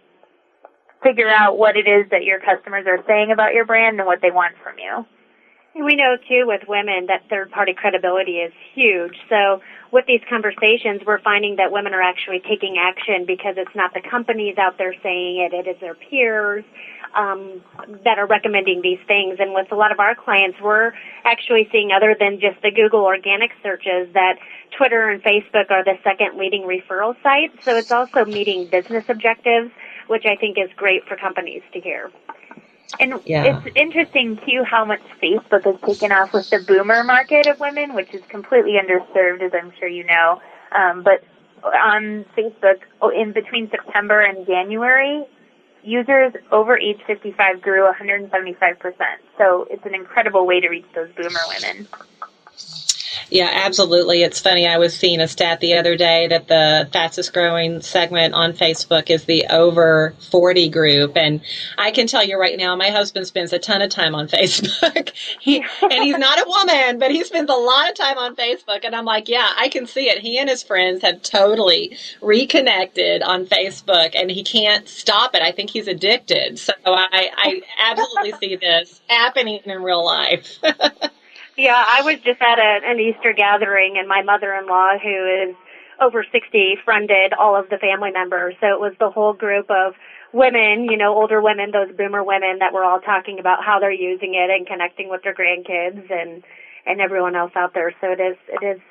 figure 1.03 1.29
out 1.29 1.57
what 1.57 1.75
it 1.75 1.88
is 1.88 2.09
that 2.09 2.24
your 2.24 2.39
customers 2.39 2.85
are 2.88 3.00
saying 3.07 3.31
about 3.31 3.53
your 3.53 3.65
brand 3.65 4.00
and 4.00 4.07
what 4.07 4.21
they 4.21 4.31
want 4.31 4.55
from 4.63 4.75
you. 4.79 5.05
We 5.75 5.98
know 5.98 6.15
too 6.15 6.46
with 6.48 6.62
women 6.70 7.08
that 7.08 7.27
third 7.29 7.51
party 7.51 7.74
credibility 7.74 8.38
is 8.38 8.53
huge. 8.74 9.17
So 9.27 9.62
with 9.91 10.05
these 10.08 10.22
conversations, 10.29 11.01
we're 11.05 11.20
finding 11.20 11.58
that 11.58 11.70
women 11.70 11.94
are 11.94 12.01
actually 12.01 12.39
taking 12.39 12.77
action 12.79 13.25
because 13.27 13.55
it's 13.58 13.75
not 13.75 13.94
the 13.94 14.00
companies 14.00 14.58
out 14.58 14.77
there 14.77 14.94
saying 15.03 15.41
it, 15.41 15.53
it 15.53 15.67
is 15.67 15.75
their 15.82 15.96
peers 15.96 16.63
um, 17.13 17.62
that 18.05 18.17
are 18.17 18.25
recommending 18.25 18.82
these 18.82 19.00
things. 19.05 19.36
And 19.39 19.53
with 19.53 19.70
a 19.74 19.75
lot 19.75 19.91
of 19.91 20.00
our 20.00 20.15
clients, 20.15 20.58
we're 20.62 20.94
actually 21.25 21.67
seeing 21.74 21.91
other 21.91 22.15
than 22.17 22.39
just 22.39 22.62
the 22.62 22.72
Google 22.72 23.03
organic 23.03 23.51
searches 23.62 24.08
that 24.13 24.36
Twitter 24.77 25.10
and 25.10 25.22
Facebook 25.24 25.72
are 25.72 25.84
the 25.84 26.00
second 26.05 26.38
leading 26.38 26.63
referral 26.63 27.15
site. 27.22 27.51
So 27.63 27.75
it's 27.75 27.91
also 27.91 28.24
meeting 28.24 28.67
business 28.67 29.10
objectives, 29.10 29.72
which 30.08 30.24
I 30.25 30.38
think 30.38 30.58
is 30.58 30.70
great 30.77 31.03
for 31.05 31.17
companies 31.17 31.63
to 31.74 31.82
hear. 31.82 32.12
And 33.00 33.20
yeah. 33.25 33.62
it's 33.65 33.75
interesting 33.75 34.38
too 34.46 34.63
how 34.63 34.86
much 34.86 35.01
Facebook 35.22 35.63
has 35.63 35.75
taken 35.86 36.12
off 36.12 36.34
with 36.34 36.50
the 36.50 36.60
boomer 36.60 37.04
market 37.04 37.48
of 37.48 37.60
women, 37.60 37.94
which 37.94 38.13
is 38.13 38.22
completely 38.30 38.74
underserved, 38.74 39.42
as 39.42 39.51
I'm 39.54 39.72
sure 39.80 39.88
you 39.88 40.06
know. 40.06 40.42
Um, 40.72 41.04
but 41.04 41.24
on 41.63 42.25
Facebook, 42.38 42.82
oh, 43.01 43.10
in 43.10 43.34
between 43.34 43.70
September 43.70 44.22
and 44.22 44.46
January, 44.46 45.25
users 45.84 46.34
over 46.51 46.77
age 46.77 47.00
55 47.06 47.62
grew 47.62 47.89
175%. 47.92 48.30
So 49.38 49.68
it's 49.70 49.86
an 49.86 49.96
incredible 49.96 50.46
way 50.46 50.60
to 50.60 50.70
reach 50.70 50.86
those 50.94 51.10
boomer 51.15 51.39
women. 51.48 51.88
Yeah, 53.29 53.50
absolutely. 53.51 54.22
It's 54.22 54.39
funny. 54.39 54.67
I 54.67 54.77
was 54.77 54.96
seeing 54.96 55.20
a 55.20 55.27
stat 55.27 55.60
the 55.60 55.75
other 55.75 55.96
day 55.96 56.27
that 56.27 56.48
the 56.48 56.88
fastest 56.94 57.34
growing 57.34 57.82
segment 57.82 58.34
on 58.34 58.53
Facebook 58.53 59.10
is 59.10 59.25
the 59.25 59.46
over 59.50 60.13
40 60.29 60.70
group. 60.70 61.17
And 61.17 61.41
I 61.77 61.91
can 61.91 62.08
tell 62.08 62.24
you 62.24 62.39
right 62.39 62.58
now, 62.58 62.75
my 62.75 62.89
husband 62.89 63.25
spends 63.25 63.51
a 63.51 63.60
ton 63.60 63.82
of 63.82 63.89
time 63.89 64.13
on 64.13 64.27
Facebook. 64.29 65.12
he, 65.41 65.65
and 65.82 65.94
he's 65.94 66.17
not 66.17 66.39
a 66.39 66.46
woman, 66.48 67.00
but 67.00 67.12
he 67.12 67.24
spends 67.24 67.50
a 67.50 67.55
lot 67.55 67.89
of 67.89 67.96
time 67.96 68.17
on 68.17 68.36
Facebook. 68.36 68.82
And 68.84 68.96
I'm 68.96 69.05
like, 69.05 69.27
yeah, 69.27 69.50
I 69.58 69.70
can 69.70 69.88
see 69.88 70.08
it. 70.10 70.20
He 70.20 70.38
and 70.38 70.50
his 70.50 70.62
friends 70.62 71.01
have 71.01 71.22
totally 71.22 71.98
reconnected 72.22 73.24
on 73.24 73.46
Facebook 73.46 74.12
and 74.15 74.29
he 74.29 74.44
can't 74.44 74.88
stop 74.88 75.34
it. 75.36 75.41
I 75.41 75.51
think 75.51 75.72
he's 75.72 75.88
addicted. 75.88 76.60
So 76.60 76.74
I, 76.86 77.29
I 77.36 77.62
absolutely 77.91 78.34
see 78.39 78.55
this 78.55 79.01
happening 79.08 79.62
in 79.65 79.82
real 79.82 80.05
life. 80.05 80.60
Yeah, 81.57 81.83
I 81.88 82.01
was 82.01 82.15
just 82.15 82.41
at 82.41 82.59
a, 82.59 82.81
an 82.85 83.00
Easter 83.00 83.33
gathering, 83.33 83.95
and 83.97 84.07
my 84.07 84.21
mother-in-law, 84.21 85.00
who 85.01 85.50
is 85.50 85.55
over 86.01 86.25
60, 86.29 86.77
friended 86.83 87.33
all 87.33 87.55
of 87.55 87.69
the 87.69 87.77
family 87.77 88.12
members. 88.12 88.55
So 88.59 88.67
it 88.67 88.79
was 88.79 88.93
the 89.00 89.09
whole 89.09 89.33
group 89.33 89.69
of 89.69 89.93
women, 90.33 90.85
you 90.85 90.97
know, 90.97 91.15
older 91.15 91.41
women, 91.41 91.71
those 91.71 91.95
boomer 91.95 92.24
women 92.24 92.59
that 92.59 92.74
were 92.74 92.83
all 92.83 93.00
talking 93.00 93.39
about 93.39 93.63
how 93.63 93.79
they're 93.79 93.91
using 93.91 94.35
it 94.35 94.50
and 94.50 94.67
connecting 94.67 95.09
with 95.09 95.24
their 95.24 95.33
grandkids 95.33 96.12
and 96.12 96.43
and 96.88 97.01
everyone 97.01 97.35
else 97.35 97.51
out 97.55 97.74
there. 97.74 97.93
So 98.01 98.12
it 98.12 98.19
is 98.19 98.35
it 98.50 98.63
is 98.65 98.81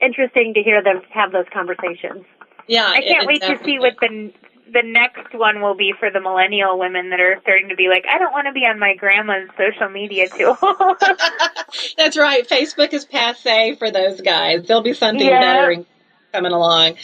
interesting 0.00 0.54
to 0.54 0.62
hear 0.62 0.82
them 0.82 1.02
have 1.12 1.30
those 1.30 1.46
conversations. 1.52 2.24
Yeah, 2.66 2.86
I 2.86 3.00
can't 3.02 3.26
wait 3.26 3.42
to 3.42 3.58
see 3.64 3.78
what 3.78 3.96
the 4.00 4.32
the 4.72 4.82
next 4.84 5.34
one 5.34 5.60
will 5.60 5.74
be 5.74 5.94
for 5.98 6.10
the 6.10 6.20
millennial 6.20 6.78
women 6.78 7.10
that 7.10 7.20
are 7.20 7.38
starting 7.42 7.68
to 7.68 7.76
be 7.76 7.88
like, 7.88 8.04
I 8.10 8.18
don't 8.18 8.32
want 8.32 8.46
to 8.46 8.52
be 8.52 8.60
on 8.60 8.78
my 8.78 8.94
grandma's 8.94 9.48
social 9.56 9.88
media 9.88 10.28
too. 10.28 10.56
That's 11.96 12.16
right. 12.16 12.48
Facebook 12.48 12.92
is 12.92 13.04
passe 13.04 13.76
for 13.76 13.90
those 13.90 14.20
guys. 14.20 14.66
There'll 14.66 14.82
be 14.82 14.94
something 14.94 15.26
yeah. 15.26 15.40
better 15.40 15.84
coming 16.32 16.52
along. 16.52 16.96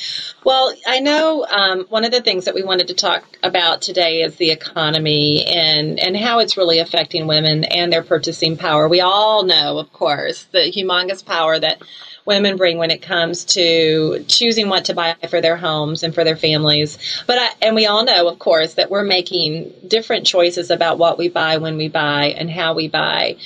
Well, 0.44 0.74
I 0.86 1.00
know 1.00 1.46
um, 1.46 1.86
one 1.88 2.04
of 2.04 2.12
the 2.12 2.20
things 2.20 2.44
that 2.44 2.54
we 2.54 2.62
wanted 2.62 2.88
to 2.88 2.94
talk 2.94 3.24
about 3.42 3.80
today 3.80 4.20
is 4.22 4.36
the 4.36 4.50
economy 4.50 5.44
and, 5.46 5.98
and 5.98 6.16
how 6.16 6.40
it's 6.40 6.56
really 6.56 6.78
affecting 6.78 7.26
women 7.26 7.64
and 7.64 7.92
their 7.92 8.02
purchasing 8.02 8.56
power. 8.56 8.86
We 8.88 9.00
all 9.00 9.44
know, 9.44 9.78
of 9.78 9.92
course, 9.92 10.44
the 10.52 10.70
humongous 10.70 11.24
power 11.24 11.58
that 11.58 11.80
women 12.24 12.56
bring 12.56 12.78
when 12.78 12.90
it 12.90 13.02
comes 13.02 13.44
to 13.44 14.24
choosing 14.28 14.68
what 14.68 14.86
to 14.86 14.94
buy 14.94 15.16
for 15.28 15.40
their 15.40 15.56
homes 15.56 16.02
and 16.02 16.14
for 16.14 16.24
their 16.24 16.36
families. 16.36 16.98
But 17.26 17.38
I, 17.38 17.48
and 17.62 17.74
we 17.74 17.86
all 17.86 18.04
know, 18.04 18.28
of 18.28 18.38
course, 18.38 18.74
that 18.74 18.90
we're 18.90 19.04
making 19.04 19.72
different 19.86 20.26
choices 20.26 20.70
about 20.70 20.98
what 20.98 21.18
we 21.18 21.28
buy, 21.28 21.58
when 21.58 21.76
we 21.76 21.88
buy, 21.88 22.34
and 22.36 22.50
how 22.50 22.74
we 22.74 22.88
buy. 22.88 23.36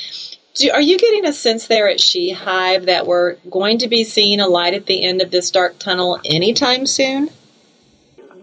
Do, 0.54 0.70
are 0.70 0.80
you 0.80 0.98
getting 0.98 1.24
a 1.24 1.32
sense 1.32 1.66
there 1.66 1.88
at 1.88 1.98
SheHive 1.98 2.86
that 2.86 3.06
we're 3.06 3.36
going 3.50 3.78
to 3.78 3.88
be 3.88 4.04
seeing 4.04 4.40
a 4.40 4.48
light 4.48 4.74
at 4.74 4.86
the 4.86 5.04
end 5.04 5.22
of 5.22 5.30
this 5.30 5.50
dark 5.50 5.78
tunnel 5.78 6.20
anytime 6.24 6.86
soon? 6.86 7.30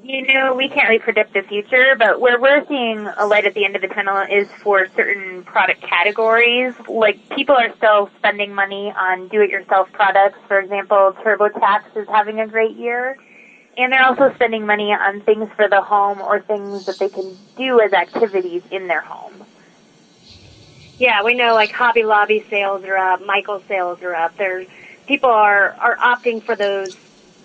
You 0.06 0.22
know, 0.32 0.54
we 0.54 0.70
can't 0.70 0.88
really 0.88 1.00
predict 1.00 1.34
the 1.34 1.42
future, 1.42 1.96
but 1.98 2.22
where 2.22 2.40
we're 2.40 2.64
seeing 2.68 3.08
a 3.18 3.26
light 3.26 3.46
at 3.46 3.56
the 3.56 3.66
end 3.66 3.76
of 3.76 3.82
the 3.82 3.88
tunnel 3.88 4.24
is 4.30 4.48
for 4.62 4.88
certain 4.96 5.44
product 5.44 5.82
categories. 5.82 6.76
Like 6.88 7.28
people 7.30 7.56
are 7.56 7.76
still 7.78 8.12
spending 8.20 8.54
money 8.54 8.94
on 8.96 9.28
do-it-yourself 9.30 9.92
products. 9.94 10.38
For 10.48 10.60
example, 10.60 11.16
TurboTax 11.24 11.98
is 11.98 12.08
having 12.08 12.40
a 12.40 12.48
great 12.48 12.76
year. 12.76 13.18
And 13.78 13.92
they're 13.92 14.06
also 14.06 14.32
spending 14.36 14.68
money 14.68 14.94
on 14.94 15.22
things 15.22 15.50
for 15.56 15.68
the 15.68 15.82
home 15.82 16.22
or 16.22 16.40
things 16.40 16.86
that 16.86 17.00
they 17.00 17.10
can 17.10 17.36
do 17.58 17.82
as 17.82 17.92
activities 17.92 18.62
in 18.70 18.88
their 18.88 19.02
home. 19.02 19.44
Yeah, 21.00 21.24
we 21.24 21.34
know 21.34 21.56
like 21.56 21.72
Hobby 21.72 22.04
Lobby 22.04 22.46
sales 22.48 22.86
are 22.86 22.96
up, 22.96 23.26
Michael 23.26 23.62
sales 23.68 24.04
are 24.04 24.14
up. 24.14 24.38
There's 24.38 24.68
people 25.08 25.32
are 25.32 25.72
are 25.72 25.98
opting 25.98 26.44
for 26.44 26.56
those 26.56 26.96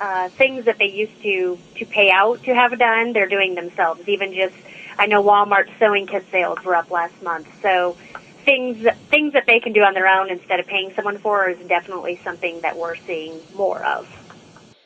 uh, 0.00 0.28
things 0.30 0.64
that 0.64 0.78
they 0.78 0.90
used 0.90 1.20
to 1.22 1.58
to 1.76 1.86
pay 1.86 2.10
out 2.10 2.42
to 2.44 2.54
have 2.54 2.78
done. 2.78 3.12
They're 3.12 3.28
doing 3.28 3.54
themselves. 3.54 4.08
Even 4.08 4.32
just 4.32 4.54
I 4.98 5.06
know 5.06 5.22
Walmart 5.22 5.68
sewing 5.78 6.06
kit 6.06 6.24
sales 6.30 6.62
were 6.64 6.74
up 6.74 6.90
last 6.90 7.22
month. 7.22 7.48
So 7.62 7.96
things 8.44 8.86
things 9.08 9.34
that 9.34 9.46
they 9.46 9.60
can 9.60 9.72
do 9.72 9.82
on 9.82 9.94
their 9.94 10.08
own 10.08 10.30
instead 10.30 10.60
of 10.60 10.66
paying 10.66 10.92
someone 10.94 11.18
for 11.18 11.48
is 11.48 11.58
definitely 11.68 12.20
something 12.24 12.60
that 12.62 12.76
we're 12.76 12.96
seeing 12.96 13.38
more 13.54 13.84
of. 13.84 14.08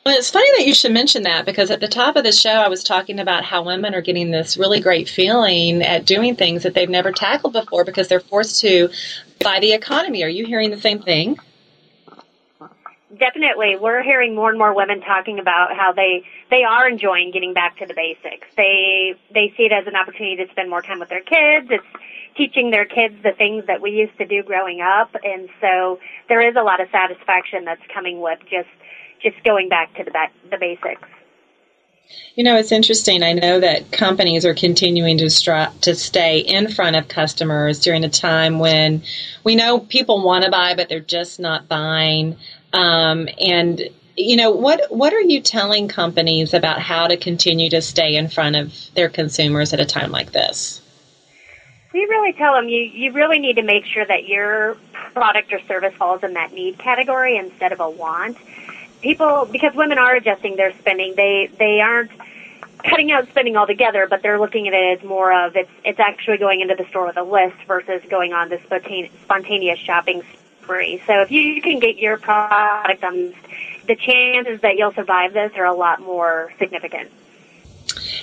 Well, 0.05 0.15
it's 0.15 0.29
funny 0.29 0.47
that 0.57 0.67
you 0.67 0.75
should 0.75 0.91
mention 0.91 1.23
that 1.23 1.47
because 1.47 1.71
at 1.71 1.79
the 1.79 1.87
top 1.87 2.15
of 2.15 2.23
the 2.23 2.31
show, 2.31 2.51
I 2.51 2.67
was 2.67 2.83
talking 2.83 3.19
about 3.19 3.43
how 3.43 3.63
women 3.63 3.95
are 3.95 4.01
getting 4.01 4.29
this 4.29 4.55
really 4.55 4.79
great 4.79 5.09
feeling 5.09 5.81
at 5.81 6.05
doing 6.05 6.35
things 6.35 6.61
that 6.61 6.75
they've 6.75 6.89
never 6.89 7.11
tackled 7.11 7.53
before 7.53 7.83
because 7.83 8.07
they're 8.07 8.19
forced 8.19 8.61
to 8.61 8.91
by 9.43 9.59
the 9.59 9.73
economy. 9.73 10.23
Are 10.23 10.29
you 10.29 10.45
hearing 10.45 10.69
the 10.69 10.79
same 10.79 11.01
thing? 11.01 11.39
Definitely, 13.17 13.77
we're 13.77 14.03
hearing 14.03 14.35
more 14.35 14.49
and 14.49 14.57
more 14.57 14.73
women 14.73 15.01
talking 15.01 15.39
about 15.39 15.75
how 15.75 15.91
they 15.91 16.23
they 16.49 16.63
are 16.63 16.87
enjoying 16.87 17.31
getting 17.31 17.53
back 17.53 17.77
to 17.77 17.85
the 17.85 17.93
basics. 17.93 18.47
They 18.57 19.13
they 19.33 19.53
see 19.55 19.63
it 19.63 19.71
as 19.71 19.85
an 19.87 19.95
opportunity 19.95 20.43
to 20.43 20.51
spend 20.51 20.69
more 20.69 20.81
time 20.81 20.99
with 20.99 21.09
their 21.09 21.21
kids. 21.21 21.67
It's 21.69 21.85
teaching 22.35 22.71
their 22.71 22.85
kids 22.85 23.15
the 23.23 23.31
things 23.31 23.65
that 23.67 23.81
we 23.81 23.91
used 23.91 24.17
to 24.17 24.25
do 24.25 24.43
growing 24.43 24.81
up, 24.81 25.15
and 25.23 25.49
so 25.61 25.99
there 26.27 26.41
is 26.47 26.55
a 26.55 26.63
lot 26.63 26.81
of 26.81 26.89
satisfaction 26.91 27.63
that's 27.63 27.85
coming 27.93 28.21
with 28.21 28.39
just 28.49 28.69
just 29.21 29.41
going 29.43 29.69
back 29.69 29.93
to 29.95 30.03
the 30.03 30.11
back, 30.11 30.31
the 30.49 30.57
basics. 30.57 31.07
You 32.35 32.43
know, 32.43 32.57
it's 32.57 32.71
interesting. 32.71 33.23
I 33.23 33.33
know 33.33 33.59
that 33.59 33.91
companies 33.91 34.45
are 34.45 34.53
continuing 34.53 35.17
to 35.19 35.25
stri- 35.25 35.79
to 35.81 35.95
stay 35.95 36.39
in 36.39 36.67
front 36.69 36.95
of 36.95 37.07
customers 37.07 37.79
during 37.79 38.03
a 38.03 38.09
time 38.09 38.59
when 38.59 39.03
we 39.43 39.55
know 39.55 39.79
people 39.79 40.23
want 40.23 40.43
to 40.43 40.51
buy, 40.51 40.75
but 40.75 40.89
they're 40.89 40.99
just 40.99 41.39
not 41.39 41.67
buying. 41.67 42.37
Um, 42.75 43.29
and 43.39 43.81
you 44.17 44.35
know, 44.35 44.51
what 44.51 44.87
what 44.89 45.13
are 45.13 45.21
you 45.21 45.41
telling 45.41 45.87
companies 45.87 46.53
about 46.53 46.79
how 46.79 47.07
to 47.07 47.17
continue 47.17 47.69
to 47.69 47.81
stay 47.81 48.15
in 48.15 48.27
front 48.27 48.55
of 48.55 48.93
their 48.95 49.09
consumers 49.09 49.73
at 49.73 49.79
a 49.79 49.85
time 49.85 50.11
like 50.11 50.31
this? 50.31 50.81
We 51.93 52.01
really 52.01 52.33
tell 52.33 52.53
them 52.53 52.67
you 52.67 52.81
you 52.81 53.13
really 53.13 53.39
need 53.39 53.55
to 53.55 53.63
make 53.63 53.85
sure 53.85 54.05
that 54.05 54.27
your 54.27 54.75
product 55.13 55.53
or 55.53 55.59
service 55.67 55.93
falls 55.93 56.23
in 56.23 56.33
that 56.33 56.53
need 56.53 56.77
category 56.77 57.37
instead 57.37 57.71
of 57.71 57.79
a 57.79 57.89
want 57.89 58.37
people 59.01 59.47
because 59.51 59.73
women 59.75 59.97
are 59.97 60.15
adjusting 60.15 60.57
their 60.57 60.73
spending. 60.79 61.13
They 61.15 61.49
they 61.57 61.79
aren't 61.79 62.11
cutting 62.83 63.11
out 63.11 63.27
spending 63.29 63.55
altogether, 63.55 64.07
but 64.07 64.21
they're 64.21 64.39
looking 64.39 64.67
at 64.67 64.73
it 64.73 64.99
as 64.99 65.05
more 65.07 65.31
of 65.31 65.55
it's 65.55 65.69
it's 65.85 65.99
actually 65.99 66.37
going 66.37 66.59
into 66.59 66.75
the 66.75 66.85
store 66.89 67.05
with 67.05 67.17
a 67.17 67.23
list 67.23 67.55
versus 67.67 68.01
going 68.09 68.33
on 68.33 68.49
this 68.49 68.61
spontaneous 68.65 69.79
shopping 69.79 70.23
spree. 70.65 71.01
So 71.07 71.21
if 71.21 71.31
you 71.31 71.61
can 71.61 71.79
get 71.79 71.97
your 71.97 72.17
product 72.17 73.03
on, 73.03 73.33
the 73.87 73.95
chances 73.95 74.61
that 74.61 74.77
you'll 74.77 74.93
survive 74.93 75.33
this 75.33 75.53
are 75.55 75.65
a 75.65 75.73
lot 75.73 76.01
more 76.01 76.51
significant. 76.57 77.11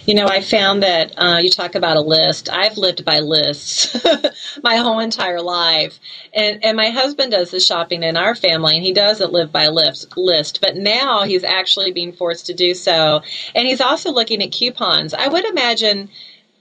You 0.04 0.14
know, 0.14 0.26
I 0.26 0.40
found 0.40 0.82
that 0.82 1.14
uh, 1.16 1.38
you 1.40 1.48
talk 1.48 1.76
about 1.76 1.96
a 1.96 2.00
list. 2.00 2.50
I've 2.50 2.76
lived 2.76 3.04
by 3.04 3.20
lists 3.20 3.96
my 4.62 4.76
whole 4.76 4.98
entire 4.98 5.40
life, 5.40 5.98
and 6.34 6.64
and 6.64 6.76
my 6.76 6.90
husband 6.90 7.30
does 7.30 7.52
the 7.52 7.60
shopping 7.60 8.02
in 8.02 8.16
our 8.16 8.34
family, 8.34 8.74
and 8.74 8.84
he 8.84 8.92
doesn't 8.92 9.32
live 9.32 9.52
by 9.52 9.68
list. 9.68 10.16
List, 10.16 10.60
but 10.60 10.76
now 10.76 11.22
he's 11.22 11.44
actually 11.44 11.92
being 11.92 12.12
forced 12.12 12.46
to 12.46 12.54
do 12.54 12.74
so, 12.74 13.22
and 13.54 13.66
he's 13.68 13.80
also 13.80 14.10
looking 14.10 14.42
at 14.42 14.50
coupons. 14.50 15.14
I 15.14 15.28
would 15.28 15.44
imagine 15.44 16.10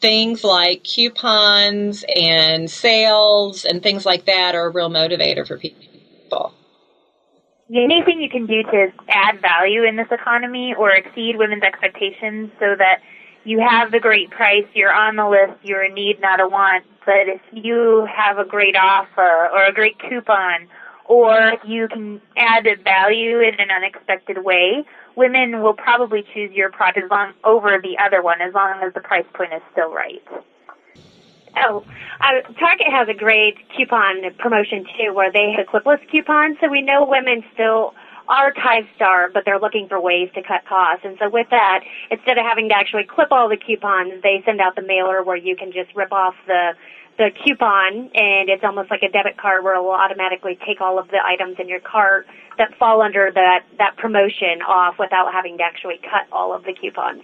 things 0.01 0.43
like 0.43 0.83
coupons 0.83 2.03
and 2.15 2.69
sales 2.69 3.65
and 3.65 3.83
things 3.83 4.05
like 4.05 4.25
that 4.25 4.55
are 4.55 4.65
a 4.65 4.69
real 4.69 4.89
motivator 4.89 5.47
for 5.47 5.57
people 5.57 6.53
anything 7.79 8.21
you 8.21 8.29
can 8.29 8.45
do 8.45 8.63
to 8.63 8.87
add 9.07 9.41
value 9.41 9.83
in 9.83 9.95
this 9.95 10.07
economy 10.11 10.73
or 10.77 10.91
exceed 10.91 11.37
women's 11.37 11.63
expectations 11.63 12.49
so 12.59 12.75
that 12.77 12.99
you 13.43 13.59
have 13.59 13.91
the 13.91 13.99
great 13.99 14.29
price, 14.29 14.65
you're 14.73 14.93
on 14.93 15.15
the 15.15 15.27
list, 15.27 15.59
you're 15.63 15.81
a 15.81 15.91
need, 15.91 16.19
not 16.21 16.39
a 16.39 16.47
want. 16.47 16.85
But 17.05 17.27
if 17.27 17.41
you 17.51 18.07
have 18.13 18.37
a 18.37 18.45
great 18.45 18.75
offer 18.75 19.49
or 19.51 19.63
a 19.63 19.73
great 19.73 19.97
coupon, 19.99 20.67
or 21.05 21.53
you 21.65 21.87
can 21.87 22.21
add 22.37 22.67
value 22.83 23.39
in 23.39 23.55
an 23.59 23.71
unexpected 23.71 24.43
way, 24.43 24.85
women 25.15 25.61
will 25.61 25.73
probably 25.73 26.23
choose 26.33 26.51
your 26.53 26.71
product 26.71 27.09
long, 27.11 27.33
over 27.43 27.79
the 27.81 27.97
other 28.03 28.21
one 28.21 28.41
as 28.41 28.53
long 28.53 28.79
as 28.83 28.93
the 28.93 29.01
price 29.01 29.25
point 29.33 29.53
is 29.53 29.61
still 29.71 29.93
right. 29.93 30.21
Oh, 31.57 31.83
uh, 32.21 32.41
Target 32.59 32.87
has 32.89 33.09
a 33.09 33.13
great 33.13 33.57
coupon 33.75 34.21
promotion 34.37 34.85
too, 34.97 35.13
where 35.13 35.31
they 35.31 35.51
have 35.57 35.67
clipless 35.67 35.99
coupons. 36.09 36.57
So 36.61 36.69
we 36.69 36.81
know 36.81 37.05
women 37.05 37.43
still 37.53 37.93
are 38.29 38.53
time 38.53 38.87
starved, 38.95 39.33
but 39.33 39.43
they're 39.45 39.59
looking 39.59 39.87
for 39.89 39.99
ways 39.99 40.29
to 40.35 40.41
cut 40.41 40.65
costs. 40.67 41.03
And 41.03 41.17
so 41.19 41.29
with 41.29 41.47
that, 41.49 41.83
instead 42.09 42.37
of 42.37 42.45
having 42.45 42.69
to 42.69 42.75
actually 42.75 43.03
clip 43.03 43.31
all 43.31 43.49
the 43.49 43.57
coupons, 43.57 44.21
they 44.23 44.41
send 44.45 44.61
out 44.61 44.75
the 44.75 44.81
mailer 44.81 45.23
where 45.23 45.35
you 45.35 45.55
can 45.55 45.71
just 45.73 45.93
rip 45.95 46.13
off 46.13 46.35
the 46.47 46.71
the 47.17 47.29
coupon 47.43 48.09
and 48.15 48.49
it's 48.49 48.63
almost 48.63 48.89
like 48.89 49.03
a 49.03 49.09
debit 49.09 49.37
card 49.37 49.63
where 49.63 49.75
it 49.75 49.81
will 49.81 49.91
automatically 49.91 50.57
take 50.65 50.81
all 50.81 50.97
of 50.97 51.07
the 51.09 51.19
items 51.23 51.57
in 51.59 51.67
your 51.67 51.79
cart 51.79 52.25
that 52.57 52.75
fall 52.79 53.01
under 53.01 53.31
that 53.33 53.63
that 53.77 53.97
promotion 53.97 54.61
off 54.67 54.95
without 54.97 55.31
having 55.31 55.57
to 55.57 55.63
actually 55.63 55.99
cut 56.01 56.31
all 56.31 56.53
of 56.53 56.63
the 56.63 56.73
coupons. 56.73 57.23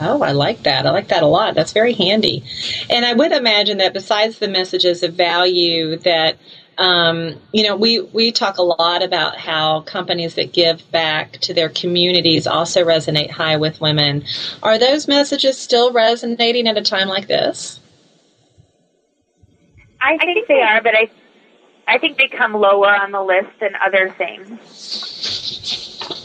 Oh, 0.00 0.22
I 0.22 0.32
like 0.32 0.64
that. 0.64 0.84
I 0.84 0.90
like 0.90 1.08
that 1.08 1.22
a 1.22 1.26
lot. 1.26 1.54
That's 1.54 1.72
very 1.72 1.94
handy. 1.94 2.44
And 2.90 3.06
I 3.06 3.14
would 3.14 3.32
imagine 3.32 3.78
that 3.78 3.94
besides 3.94 4.38
the 4.38 4.48
messages 4.48 5.02
of 5.02 5.14
value 5.14 5.96
that 5.98 6.36
um, 6.78 7.40
you 7.52 7.66
know, 7.66 7.76
we, 7.76 8.00
we 8.00 8.32
talk 8.32 8.58
a 8.58 8.62
lot 8.62 9.02
about 9.02 9.38
how 9.38 9.80
companies 9.80 10.34
that 10.34 10.52
give 10.52 10.90
back 10.90 11.32
to 11.38 11.54
their 11.54 11.70
communities 11.70 12.46
also 12.46 12.84
resonate 12.84 13.30
high 13.30 13.56
with 13.56 13.80
women. 13.80 14.24
Are 14.62 14.78
those 14.78 15.08
messages 15.08 15.56
still 15.56 15.92
resonating 15.92 16.68
at 16.68 16.76
a 16.76 16.82
time 16.82 17.08
like 17.08 17.28
this? 17.28 17.80
I 20.06 20.16
think, 20.18 20.22
I 20.22 20.34
think 20.34 20.48
they 20.48 20.60
are, 20.62 20.80
but 20.82 20.94
I 20.94 21.10
I 21.88 21.98
think 21.98 22.18
they 22.18 22.28
come 22.28 22.52
lower 22.52 22.94
on 22.94 23.12
the 23.12 23.22
list 23.22 23.60
than 23.60 23.76
other 23.84 24.10
things. 24.10 24.58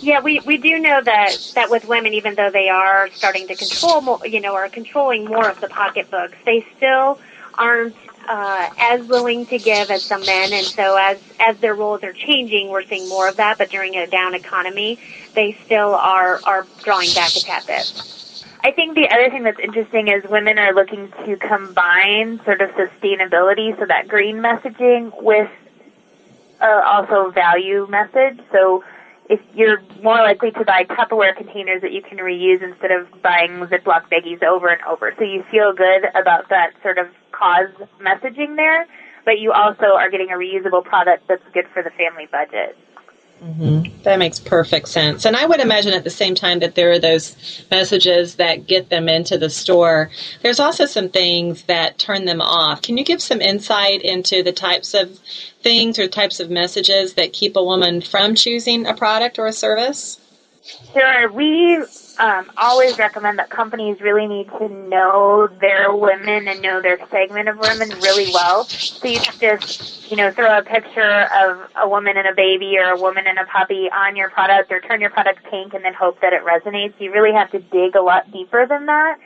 Yeah, 0.02 0.22
we, 0.22 0.40
we 0.40 0.58
do 0.58 0.80
know 0.80 1.02
that, 1.04 1.52
that 1.56 1.70
with 1.70 1.86
women, 1.88 2.14
even 2.14 2.34
though 2.36 2.50
they 2.50 2.70
are 2.70 3.10
starting 3.12 3.48
to 3.48 3.56
control 3.56 4.02
more, 4.02 4.26
you 4.26 4.40
know, 4.40 4.56
are 4.56 4.70
controlling 4.70 5.26
more 5.26 5.48
of 5.48 5.62
the 5.62 5.68
pocketbooks, 5.68 6.36
they 6.46 6.66
still 6.78 7.20
aren't 7.54 7.96
uh, 8.28 8.70
as 8.80 9.06
willing 9.08 9.46
to 9.48 9.60
give 9.60 9.92
as 9.92 10.04
some 10.04 10.22
men. 10.26 10.54
And 10.54 10.66
so 10.66 10.96
as, 10.96 11.20
as 11.40 11.58
their 11.60 11.76
roles 11.76 12.04
are 12.04 12.14
changing, 12.14 12.70
we're 12.70 12.84
seeing 12.84 13.08
more 13.10 13.28
of 13.28 13.36
that. 13.38 13.60
But 13.60 13.70
during 13.70 13.96
a 13.96 14.08
down 14.08 14.34
economy, 14.34 15.00
they 15.36 15.56
still 15.66 15.94
are, 15.94 16.40
are 16.46 16.66
drawing 16.84 17.14
back 17.14 17.36
a 17.36 17.40
tad 17.40 17.68
bit. 17.68 18.21
I 18.64 18.72
think 18.72 18.96
the 18.96 19.10
other 19.10 19.30
thing 19.30 19.44
that's 19.44 19.60
interesting 19.60 20.08
is 20.08 20.24
women 20.30 20.60
are 20.60 20.74
looking 20.74 21.12
to 21.26 21.36
combine 21.38 22.40
sort 22.46 22.62
of 22.62 22.70
sustainability, 22.72 23.78
so 23.80 23.86
that 23.88 24.08
green 24.08 24.38
messaging, 24.38 25.12
with 25.22 25.50
uh, 26.62 26.82
also 26.86 27.32
value 27.32 27.88
message. 27.90 28.40
So 28.52 28.84
if 29.30 29.40
you're 29.56 29.82
more 30.04 30.18
likely 30.18 30.52
to 30.52 30.64
buy 30.64 30.84
Tupperware 30.84 31.36
containers 31.36 31.82
that 31.82 31.92
you 31.92 32.02
can 32.02 32.20
reuse 32.20 32.62
instead 32.62 32.92
of 32.92 33.08
buying 33.24 33.66
Ziploc 33.66 34.10
baggies 34.12 34.44
over 34.44 34.68
and 34.68 34.82
over. 34.84 35.14
So 35.18 35.24
you 35.24 35.44
feel 35.50 35.74
good 35.74 36.06
about 36.14 36.50
that 36.50 36.74
sort 36.84 37.00
of 37.00 37.08
cause 37.32 37.70
messaging 38.00 38.58
there, 38.58 38.86
but 39.26 39.40
you 39.40 39.52
also 39.54 39.96
are 39.96 40.10
getting 40.12 40.30
a 40.30 40.36
reusable 40.36 40.84
product 40.84 41.28
that's 41.28 41.44
good 41.54 41.66
for 41.74 41.82
the 41.82 41.92
family 41.92 42.28
budget. 42.32 42.78
Mm-hmm. 43.44 44.04
That 44.04 44.20
makes 44.20 44.38
perfect 44.38 44.88
sense. 44.88 45.26
And 45.26 45.36
I 45.36 45.48
would 45.48 45.60
imagine 45.60 45.94
at 45.94 46.04
the 46.04 46.12
same 46.12 46.36
time 46.36 46.60
that 46.60 46.76
there 46.76 46.92
are 46.92 47.00
those 47.00 47.66
messages 47.72 48.36
that 48.36 48.68
get 48.68 48.90
them 48.90 49.10
into 49.10 49.36
the 49.36 49.50
store. 49.50 50.12
There's 50.44 50.60
also 50.60 50.86
some 50.86 51.10
things 51.10 51.64
that 51.64 51.98
turn 51.98 52.26
them 52.26 52.40
off. 52.40 52.84
Can 52.84 52.98
you 52.98 53.04
give 53.04 53.22
some 53.22 53.42
insight 53.42 54.04
into 54.04 54.44
the 54.44 54.52
types 54.52 54.94
of 54.94 55.18
things 55.64 55.98
or 55.98 56.08
types 56.08 56.40
of 56.40 56.52
messages 56.52 57.16
that 57.16 57.34
keep 57.34 57.56
a 57.56 57.64
woman 57.64 58.02
from 58.02 58.36
choosing 58.36 58.86
a 58.86 58.94
product 58.94 59.40
or 59.40 59.48
a 59.48 59.54
service? 59.54 60.20
Sure. 60.94 61.32
We 61.32 61.84
um, 62.22 62.52
always 62.56 63.00
recommend 63.00 63.40
that 63.40 63.50
companies 63.50 64.00
really 64.00 64.28
need 64.28 64.48
to 64.60 64.70
know 64.70 65.50
their 65.60 65.92
women 65.92 66.48
and 66.48 66.62
know 66.62 66.80
their 66.80 67.00
segment 67.10 67.50
of 67.50 67.58
women 67.58 67.90
really 68.00 68.32
well. 68.32 68.66
So 68.66 69.08
you 69.08 69.20
can't 69.20 69.40
just, 69.40 70.12
you 70.12 70.18
know, 70.18 70.30
throw 70.30 70.60
a 70.60 70.62
picture 70.62 71.28
of 71.42 71.68
a 71.82 71.90
woman 71.90 72.18
and 72.18 72.28
a 72.28 72.36
baby 72.36 72.78
or 72.78 72.92
a 72.92 73.02
woman 73.02 73.26
and 73.26 73.40
a 73.40 73.46
puppy 73.46 73.90
on 73.90 74.16
your 74.16 74.30
product 74.30 74.72
or 74.72 74.80
turn 74.82 75.02
your 75.02 75.10
product 75.10 75.44
pink 75.50 75.74
and 75.74 75.84
then 75.84 75.96
hope 75.96 76.22
that 76.22 76.32
it 76.32 76.44
resonates. 76.44 76.94
You 77.00 77.12
really 77.12 77.34
have 77.34 77.50
to 77.52 77.60
dig 77.60 77.96
a 77.96 78.02
lot 78.02 78.32
deeper 78.32 78.68
than 78.68 78.86
that 78.86 79.18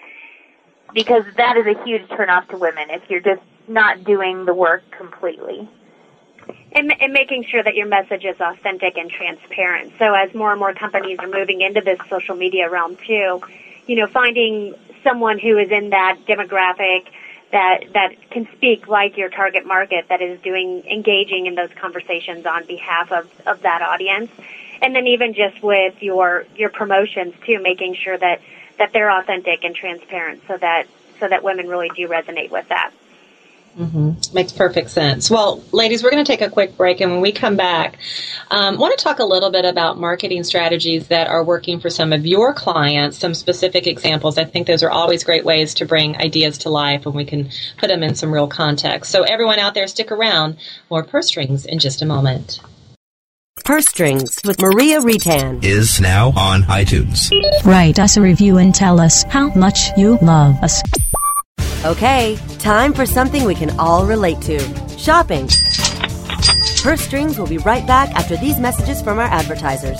because 0.94 1.26
that 1.36 1.58
is 1.58 1.66
a 1.68 1.84
huge 1.84 2.08
turnoff 2.08 2.48
to 2.48 2.58
women 2.58 2.90
if 2.92 3.10
you're 3.10 3.20
just 3.20 3.42
not 3.68 4.06
doing 4.06 4.46
the 4.46 4.54
work 4.54 4.84
completely 4.98 5.70
and, 6.76 6.94
and 7.02 7.14
making 7.14 7.46
sure 7.46 7.64
that 7.64 7.76
your 7.76 7.88
message 7.88 8.26
is 8.26 8.40
authentic 8.40 8.98
and 8.98 9.10
transparent. 9.10 9.94
So 9.98 10.14
as 10.14 10.34
more 10.36 10.52
and 10.52 10.60
more 10.60 10.74
companies 10.74 11.18
are 11.20 11.28
moving 11.28 11.62
into 11.62 11.82
this 11.82 11.98
social 12.10 12.36
media 12.36 12.70
realm 12.70 12.98
too, 12.98 13.42
you 13.88 13.96
know, 13.96 14.08
finding 14.08 14.76
someone 15.04 15.40
who 15.40 15.58
is 15.58 15.72
in 15.72 15.92
that 15.92 16.20
demographic 16.28 17.08
that 17.52 17.86
that 17.94 18.30
can 18.32 18.48
speak 18.56 18.88
like 18.88 19.16
your 19.16 19.30
target 19.30 19.66
market 19.66 20.10
that 20.10 20.22
is 20.22 20.40
doing 20.42 20.84
engaging 20.86 21.46
in 21.46 21.56
those 21.56 21.70
conversations 21.80 22.46
on 22.46 22.66
behalf 22.66 23.12
of, 23.12 23.30
of 23.48 23.62
that 23.62 23.82
audience. 23.82 24.30
And 24.82 24.94
then 24.94 25.08
even 25.08 25.34
just 25.34 25.64
with 25.64 26.04
your 26.04 26.46
your 26.58 26.70
promotions 26.70 27.34
too, 27.46 27.62
making 27.62 27.96
sure 27.96 28.18
that, 28.18 28.42
that 28.78 28.92
they're 28.92 29.12
authentic 29.12 29.64
and 29.64 29.74
transparent 29.74 30.42
so 30.48 30.58
that 30.58 30.88
so 31.20 31.30
that 31.30 31.44
women 31.44 31.70
really 31.70 31.90
do 31.96 32.10
resonate 32.10 32.52
with 32.52 32.68
that. 32.68 32.92
Mm-hmm. 33.78 34.34
Makes 34.34 34.54
perfect 34.54 34.90
sense. 34.90 35.30
Well, 35.30 35.62
ladies, 35.74 36.02
we're 36.02 36.12
going 36.12 36.24
to 36.24 36.32
take 36.32 36.42
a 36.42 36.50
quick 36.50 36.78
break, 36.78 37.02
and 37.02 37.12
when 37.12 37.22
we 37.22 37.34
come 37.34 37.58
back, 37.58 37.98
um, 38.50 38.76
I 38.76 38.78
want 38.78 38.98
to 38.98 39.04
talk 39.04 39.20
a 39.20 39.26
little 39.26 39.52
bit 39.52 39.66
about 39.66 40.00
marketing 40.00 40.46
strategies 40.46 41.10
that 41.10 41.28
are 41.28 41.44
working 41.44 41.82
for 41.82 41.90
some 41.90 42.14
of 42.14 42.26
your 42.26 42.54
clients. 42.54 43.18
Some 43.18 43.34
specific 43.34 43.86
examples. 43.86 44.38
I 44.38 44.46
think 44.46 44.68
those 44.68 44.82
are 44.82 44.90
always 44.90 45.26
great 45.26 45.44
ways 45.44 45.74
to 45.76 45.86
bring 45.86 46.16
ideas 46.18 46.58
to 46.60 46.70
life, 46.70 47.06
and 47.06 47.14
we 47.14 47.26
can 47.26 47.50
put 47.78 47.88
them 47.88 48.02
in 48.02 48.16
some 48.16 48.34
real 48.34 48.48
context. 48.48 49.12
So, 49.12 49.24
everyone 49.24 49.60
out 49.60 49.74
there, 49.74 49.88
stick 49.88 50.12
around. 50.12 50.58
More 50.90 51.04
purse 51.04 51.28
strings 51.28 51.66
in 51.66 51.80
just 51.80 52.02
a 52.02 52.06
moment. 52.06 52.62
Purse 53.64 53.88
Strings 53.88 54.40
with 54.46 54.62
Maria 54.62 55.02
Retan 55.02 55.64
is 55.64 56.00
now 56.00 56.28
on 56.38 56.62
iTunes. 56.64 57.32
Write 57.66 57.98
us 57.98 58.16
a 58.16 58.22
review 58.22 58.58
and 58.60 58.76
tell 58.76 59.00
us 59.00 59.24
how 59.24 59.48
much 59.56 59.90
you 59.98 60.20
love 60.22 60.56
us. 60.62 60.84
Okay, 61.86 62.36
time 62.58 62.94
for 62.94 63.06
something 63.06 63.44
we 63.44 63.54
can 63.54 63.80
all 63.80 64.08
relate 64.08 64.42
to 64.42 64.58
shopping. 64.98 65.48
Purse 66.82 67.02
Strings 67.02 67.38
will 67.38 67.46
be 67.46 67.60
right 67.60 67.86
back 67.86 68.10
after 68.16 68.36
these 68.38 68.60
messages 68.60 69.04
from 69.04 69.20
our 69.20 69.26
advertisers. 69.26 70.00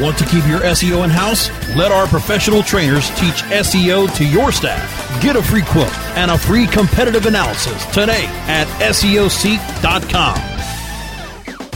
Want 0.00 0.16
to 0.18 0.24
keep 0.24 0.46
your 0.46 0.60
SEO 0.60 1.04
in 1.04 1.10
house? 1.10 1.50
Let 1.74 1.90
our 1.90 2.06
professional 2.06 2.62
trainers 2.62 3.10
teach 3.10 3.42
SEO 3.50 4.14
to 4.16 4.24
your 4.24 4.52
staff. 4.52 5.20
Get 5.20 5.34
a 5.34 5.42
free 5.42 5.62
quote 5.62 5.92
and 6.16 6.30
a 6.30 6.38
free 6.38 6.66
competitive 6.66 7.26
analysis 7.26 7.84
today 7.86 8.26
at 8.46 8.66
SEOseek.com. 8.80 10.57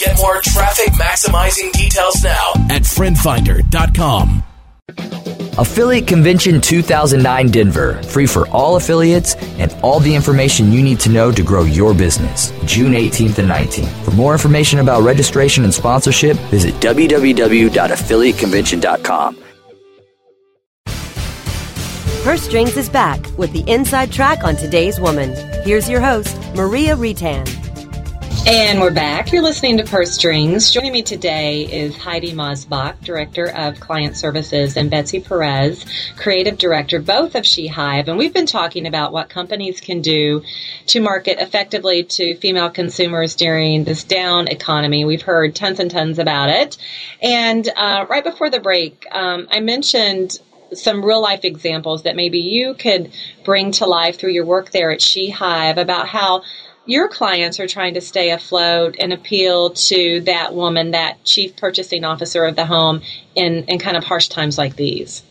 Get 0.00 0.16
more 0.16 0.40
traffic 0.40 0.88
maximizing 0.94 1.70
details 1.72 2.24
now 2.24 2.52
at 2.70 2.80
friendfinder.com. 2.82 4.42
Affiliate 5.58 6.06
Convention 6.06 6.58
2009 6.58 7.50
Denver, 7.50 8.02
free 8.04 8.24
for 8.24 8.48
all 8.48 8.76
affiliates 8.76 9.34
and 9.58 9.76
all 9.82 10.00
the 10.00 10.14
information 10.14 10.72
you 10.72 10.82
need 10.82 10.98
to 11.00 11.10
know 11.10 11.30
to 11.30 11.42
grow 11.42 11.64
your 11.64 11.92
business. 11.92 12.50
June 12.64 12.94
18th 12.94 13.36
and 13.40 13.50
19th. 13.50 14.04
For 14.06 14.12
more 14.12 14.32
information 14.32 14.78
about 14.78 15.02
registration 15.02 15.64
and 15.64 15.74
sponsorship, 15.74 16.38
visit 16.48 16.72
www.affiliateconvention.com. 16.76 19.36
Purse 22.22 22.42
Strings 22.42 22.78
is 22.78 22.88
back 22.88 23.20
with 23.36 23.52
the 23.52 23.70
inside 23.70 24.10
track 24.10 24.44
on 24.44 24.56
today's 24.56 24.98
woman. 24.98 25.34
Here's 25.62 25.90
your 25.90 26.00
host, 26.00 26.38
Maria 26.54 26.96
Retan. 26.96 27.69
And 28.46 28.80
we're 28.80 28.90
back. 28.90 29.32
You're 29.32 29.42
listening 29.42 29.76
to 29.76 29.84
Purse 29.84 30.12
Strings. 30.12 30.70
Joining 30.70 30.92
me 30.92 31.02
today 31.02 31.62
is 31.64 31.94
Heidi 31.96 32.32
Mosbach, 32.32 32.98
Director 33.02 33.50
of 33.50 33.78
Client 33.78 34.16
Services, 34.16 34.78
and 34.78 34.90
Betsy 34.90 35.20
Perez, 35.20 35.84
Creative 36.16 36.56
Director, 36.56 37.00
both 37.00 37.34
of 37.34 37.44
She 37.44 37.66
Hive. 37.66 38.08
And 38.08 38.16
we've 38.16 38.32
been 38.32 38.46
talking 38.46 38.86
about 38.86 39.12
what 39.12 39.28
companies 39.28 39.80
can 39.80 40.00
do 40.00 40.42
to 40.86 41.00
market 41.00 41.38
effectively 41.38 42.04
to 42.04 42.34
female 42.36 42.70
consumers 42.70 43.36
during 43.36 43.84
this 43.84 44.04
down 44.04 44.48
economy. 44.48 45.04
We've 45.04 45.22
heard 45.22 45.54
tons 45.54 45.78
and 45.78 45.90
tons 45.90 46.18
about 46.18 46.48
it. 46.48 46.78
And 47.20 47.68
uh, 47.76 48.06
right 48.08 48.24
before 48.24 48.48
the 48.48 48.60
break, 48.60 49.06
um, 49.12 49.48
I 49.50 49.60
mentioned 49.60 50.38
some 50.72 51.04
real 51.04 51.20
life 51.20 51.44
examples 51.44 52.04
that 52.04 52.16
maybe 52.16 52.38
you 52.38 52.74
could 52.74 53.12
bring 53.44 53.72
to 53.72 53.86
life 53.86 54.18
through 54.18 54.32
your 54.32 54.46
work 54.46 54.70
there 54.70 54.90
at 54.90 55.02
She 55.02 55.30
Hive 55.30 55.78
about 55.78 56.08
how 56.08 56.42
your 56.86 57.08
clients 57.08 57.60
are 57.60 57.66
trying 57.66 57.94
to 57.94 58.00
stay 58.00 58.30
afloat 58.30 58.96
and 58.98 59.12
appeal 59.12 59.70
to 59.70 60.20
that 60.22 60.54
woman, 60.54 60.92
that 60.92 61.22
chief 61.24 61.56
purchasing 61.56 62.04
officer 62.04 62.44
of 62.44 62.56
the 62.56 62.66
home 62.66 63.02
in, 63.34 63.64
in 63.64 63.78
kind 63.78 63.96
of 63.96 64.04
harsh 64.04 64.28
times 64.28 64.58
like 64.58 64.76
these? 64.76 65.22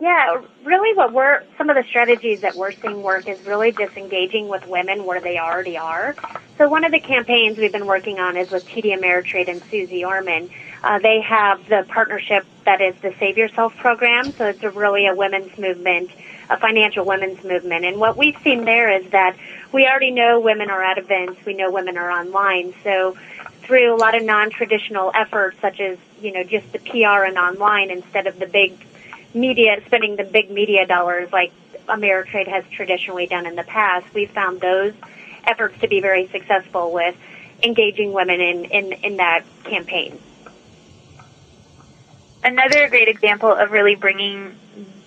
Yeah, 0.00 0.42
really 0.62 0.96
what 0.96 1.12
we're, 1.12 1.42
some 1.56 1.70
of 1.70 1.76
the 1.76 1.82
strategies 1.82 2.40
that 2.42 2.54
we're 2.54 2.70
seeing 2.70 3.02
work 3.02 3.28
is 3.28 3.44
really 3.44 3.72
just 3.72 3.96
engaging 3.96 4.46
with 4.46 4.64
women 4.68 5.04
where 5.04 5.20
they 5.20 5.38
already 5.38 5.76
are. 5.76 6.14
So 6.56 6.68
one 6.68 6.84
of 6.84 6.92
the 6.92 7.00
campaigns 7.00 7.58
we've 7.58 7.72
been 7.72 7.86
working 7.86 8.20
on 8.20 8.36
is 8.36 8.50
with 8.50 8.64
TD 8.66 8.96
Ameritrade 8.96 9.48
and 9.48 9.60
Suze 9.64 10.04
Orman. 10.04 10.50
Uh, 10.84 11.00
they 11.00 11.20
have 11.20 11.68
the 11.68 11.84
partnership 11.88 12.46
that 12.64 12.80
is 12.80 12.94
the 13.02 13.12
Save 13.18 13.36
Yourself 13.36 13.76
program. 13.78 14.30
So 14.32 14.46
it's 14.46 14.62
a 14.62 14.70
really 14.70 15.06
a 15.08 15.14
women's 15.16 15.56
movement, 15.58 16.10
a 16.48 16.58
financial 16.58 17.04
women's 17.04 17.42
movement. 17.42 17.84
And 17.84 17.98
what 17.98 18.16
we've 18.16 18.38
seen 18.44 18.64
there 18.64 18.92
is 18.96 19.10
that 19.10 19.36
we 19.72 19.86
already 19.86 20.10
know 20.10 20.40
women 20.40 20.70
are 20.70 20.82
at 20.82 20.98
events. 20.98 21.44
We 21.44 21.54
know 21.54 21.70
women 21.70 21.98
are 21.98 22.10
online. 22.10 22.74
So 22.82 23.16
through 23.62 23.94
a 23.94 23.96
lot 23.96 24.14
of 24.14 24.22
non-traditional 24.22 25.10
efforts, 25.14 25.60
such 25.60 25.80
as 25.80 25.98
you 26.20 26.32
know 26.32 26.42
just 26.42 26.72
the 26.72 26.78
PR 26.78 27.24
and 27.24 27.38
online, 27.38 27.90
instead 27.90 28.26
of 28.26 28.38
the 28.38 28.46
big 28.46 28.72
media 29.34 29.80
spending 29.86 30.16
the 30.16 30.24
big 30.24 30.50
media 30.50 30.86
dollars 30.86 31.30
like 31.32 31.52
Ameritrade 31.86 32.48
has 32.48 32.64
traditionally 32.70 33.26
done 33.26 33.46
in 33.46 33.56
the 33.56 33.62
past, 33.62 34.06
we've 34.14 34.30
found 34.30 34.60
those 34.60 34.94
efforts 35.44 35.78
to 35.80 35.88
be 35.88 36.00
very 36.00 36.28
successful 36.28 36.92
with 36.92 37.16
engaging 37.62 38.12
women 38.12 38.40
in, 38.40 38.64
in, 38.66 38.92
in 38.92 39.16
that 39.16 39.44
campaign. 39.64 40.18
Another 42.44 42.88
great 42.88 43.08
example 43.08 43.52
of 43.52 43.70
really 43.70 43.96
bringing 43.96 44.54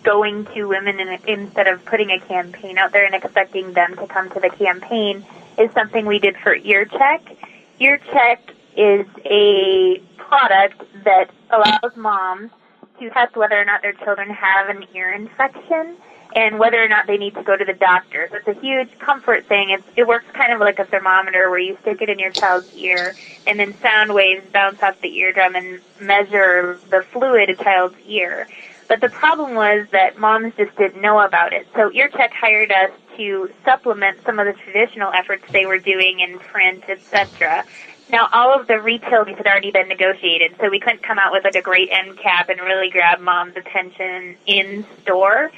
going 0.04 0.46
to 0.54 0.66
women 0.66 1.00
in, 1.00 1.20
instead 1.28 1.68
of 1.68 1.84
putting 1.86 2.12
a 2.12 2.20
campaign 2.20 2.78
out 2.78 2.92
there 2.92 3.06
and 3.06 3.16
expecting 3.16 3.74
them 3.74 3.96
to 3.96 4.08
come 4.08 4.30
to 4.32 4.40
the 4.40 4.50
campaign 4.50 5.26
is 5.58 5.72
something 5.74 6.06
we 6.06 6.20
did 6.20 6.38
for 6.38 6.58
EarCheck. 6.58 7.38
EarCheck 7.80 8.40
is 8.76 9.06
a 9.26 10.00
product 10.18 10.82
that 11.04 11.30
allows 11.50 11.96
moms 11.96 12.52
to 13.00 13.10
test 13.10 13.36
whether 13.36 13.60
or 13.60 13.66
not 13.66 13.82
their 13.82 13.94
children 13.94 14.30
have 14.30 14.70
an 14.70 14.86
ear 14.94 15.12
infection 15.12 15.98
and 16.34 16.60
whether 16.60 16.82
or 16.82 16.88
not 16.88 17.08
they 17.08 17.18
need 17.18 17.34
to 17.34 17.44
go 17.44 17.58
to 17.58 17.66
the 17.66 17.74
doctor. 17.74 18.28
So 18.32 18.38
it's 18.38 18.48
a 18.48 18.62
huge 18.62 18.98
comfort 19.00 19.46
thing. 19.48 19.72
It's, 19.72 19.84
it 19.98 20.08
works 20.08 20.26
kind 20.34 20.54
of 20.54 20.60
like 20.60 20.80
a 20.80 20.86
thermometer 20.86 21.50
where 21.50 21.60
you 21.60 21.78
stick 21.82 22.02
it 22.02 22.10
in 22.10 22.20
your 22.20 22.32
child's 22.32 22.74
ear 22.74 23.16
and 23.46 23.60
then 23.60 23.78
sound 23.80 24.14
waves 24.14 24.46
bounce 24.52 24.82
off 24.82 25.00
the 25.02 25.14
eardrum 25.18 25.56
and 25.56 25.82
measure 26.00 26.80
the 26.90 27.02
fluid 27.12 27.50
a 27.50 27.56
child's 27.56 27.98
ear. 28.06 28.48
But 28.92 29.00
the 29.00 29.08
problem 29.08 29.56
was 29.56 29.88
that 29.94 30.20
moms 30.20 30.54
just 30.58 30.76
didn't 30.76 31.02
know 31.02 31.22
about 31.22 31.54
it. 31.54 31.66
So 31.76 31.90
EarCheck 31.92 32.32
hired 32.32 32.74
us 32.74 32.92
to 33.16 33.50
supplement 33.64 34.18
some 34.26 34.38
of 34.38 34.46
the 34.46 34.52
traditional 34.52 35.14
efforts 35.14 35.50
they 35.54 35.66
were 35.66 35.78
doing 35.78 36.20
in 36.20 36.38
print, 36.40 36.84
etc. 36.90 37.64
Now, 38.10 38.28
all 38.34 38.54
of 38.54 38.68
the 38.68 38.82
retail 38.82 39.24
had 39.24 39.48
already 39.48 39.72
been 39.72 39.88
negotiated, 39.88 40.56
so 40.60 40.70
we 40.70 40.82
couldn't 40.82 41.04
come 41.04 41.18
out 41.18 41.32
with 41.32 41.46
like 41.46 41.56
a 41.56 41.62
great 41.62 41.88
end 41.90 42.18
cap 42.18 42.50
and 42.50 42.60
really 42.60 42.90
grab 42.90 43.22
mom's 43.22 43.56
attention 43.56 44.36
in 44.46 44.86
store 45.02 45.52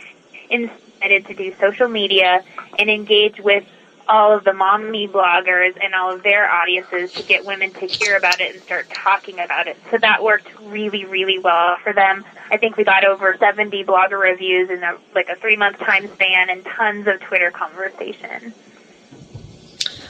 instead 0.52 1.26
to 1.26 1.34
do 1.34 1.56
social 1.60 1.88
media 1.88 2.44
and 2.78 2.88
engage 2.88 3.40
with 3.40 3.66
all 4.08 4.36
of 4.36 4.44
the 4.44 4.54
mommy 4.54 5.08
bloggers 5.08 5.78
and 5.82 5.96
all 5.96 6.14
of 6.14 6.24
their 6.24 6.50
audiences 6.50 7.12
to 7.14 7.24
get 7.24 7.46
women 7.46 7.72
to 7.74 7.86
hear 7.86 8.18
about 8.18 8.42
it 8.42 8.56
and 8.56 8.64
start 8.64 8.90
talking 8.90 9.40
about 9.40 9.68
it. 9.68 9.78
So 9.92 9.98
that 9.98 10.24
worked 10.24 10.48
really, 10.62 11.06
really 11.06 11.40
well 11.40 11.78
for 11.84 11.94
them. 11.94 12.26
I 12.50 12.58
think 12.58 12.78
we 12.78 12.84
got 12.84 13.06
over 13.06 13.36
70 13.40 13.84
blogger 13.86 14.20
reviews 14.20 14.70
in 14.70 14.84
a, 14.84 14.98
like 15.16 15.30
a 15.30 15.36
three 15.36 15.56
month 15.56 15.80
time 15.80 16.10
span 16.14 16.50
and 16.50 16.66
tons 16.66 17.08
of 17.08 17.20
Twitter 17.22 17.52
conversation. 17.52 18.54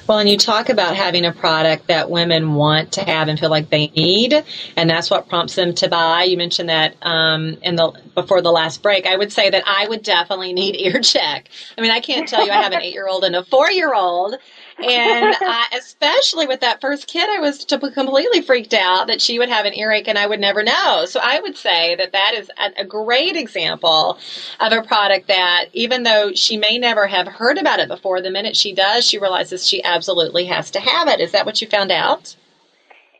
Well, 0.06 0.20
and 0.20 0.28
you 0.28 0.38
talk 0.38 0.68
about 0.68 0.98
having 0.98 1.26
a 1.26 1.32
product 1.32 1.88
that 1.88 2.10
women 2.10 2.56
want 2.56 2.94
to 2.94 3.06
have 3.06 3.30
and 3.30 3.40
feel 3.40 3.50
like 3.50 3.70
they 3.70 3.88
need, 3.88 4.44
and 4.76 4.90
that's 4.90 5.10
what 5.10 5.30
prompts 5.30 5.56
them 5.56 5.74
to 5.76 5.88
buy. 5.88 6.24
You 6.24 6.36
mentioned 6.36 6.68
that 6.68 6.98
um, 7.02 7.58
in 7.62 7.76
the 7.76 7.94
before 8.14 8.42
the 8.42 8.52
last 8.52 8.84
break. 8.84 9.06
I 9.06 9.16
would 9.16 9.32
say 9.32 9.50
that 9.50 9.64
I 9.66 9.88
would 9.88 10.04
definitely 10.04 10.52
need 10.52 10.76
ear 10.80 11.00
check. 11.00 11.50
I 11.78 11.82
mean, 11.82 11.92
I 11.92 12.02
can't 12.02 12.28
tell 12.28 12.46
you 12.46 12.52
I 12.52 12.62
have 12.62 12.74
an 12.74 12.82
eight 12.82 12.94
year 12.94 13.08
old 13.08 13.24
and 13.24 13.36
a 13.36 13.46
four 13.46 13.72
year 13.72 13.94
old, 13.94 14.36
and 14.78 15.36
I, 15.42 15.66
especially 15.78 16.48
with 16.48 16.62
that 16.62 16.82
first 16.82 17.08
kid, 17.08 17.28
I 17.30 17.40
was 17.40 17.66
completely 17.66 18.42
freaked 18.42 18.74
out 18.74 19.08
that 19.08 19.22
she 19.22 19.40
would 19.40 19.50
have 19.50 19.66
an 19.66 19.74
earache 19.74 20.08
and 20.08 20.18
I 20.18 20.28
would 20.28 20.40
never 20.40 20.64
know. 20.64 21.06
So 21.06 21.20
I 21.22 21.40
would 21.40 21.58
say 21.58 21.96
that 21.96 22.12
that 22.12 22.34
is 22.36 22.50
a, 22.58 22.82
a 22.82 22.86
great 22.86 23.36
example 23.36 24.18
of 24.60 24.72
a 24.72 24.82
product 24.82 25.28
that, 25.28 25.66
even 25.74 26.04
though 26.04 26.34
she 26.34 26.58
may 26.58 26.78
never 26.78 27.08
have 27.08 27.28
heard 27.28 27.58
about 27.58 27.80
it 27.80 27.88
before, 27.88 28.22
the 28.22 28.32
minute 28.32 28.56
she 28.56 28.74
does, 28.74 29.06
she 29.06 29.20
realizes 29.20 29.68
she 29.68 29.84
absolutely 29.84 30.46
has 30.46 30.72
to 30.72 30.80
have 30.80 31.08
it. 31.08 31.20
Is 31.20 31.32
that 31.32 31.46
what 31.46 31.62
you 31.62 31.68
found 31.68 31.92
out? 31.92 32.36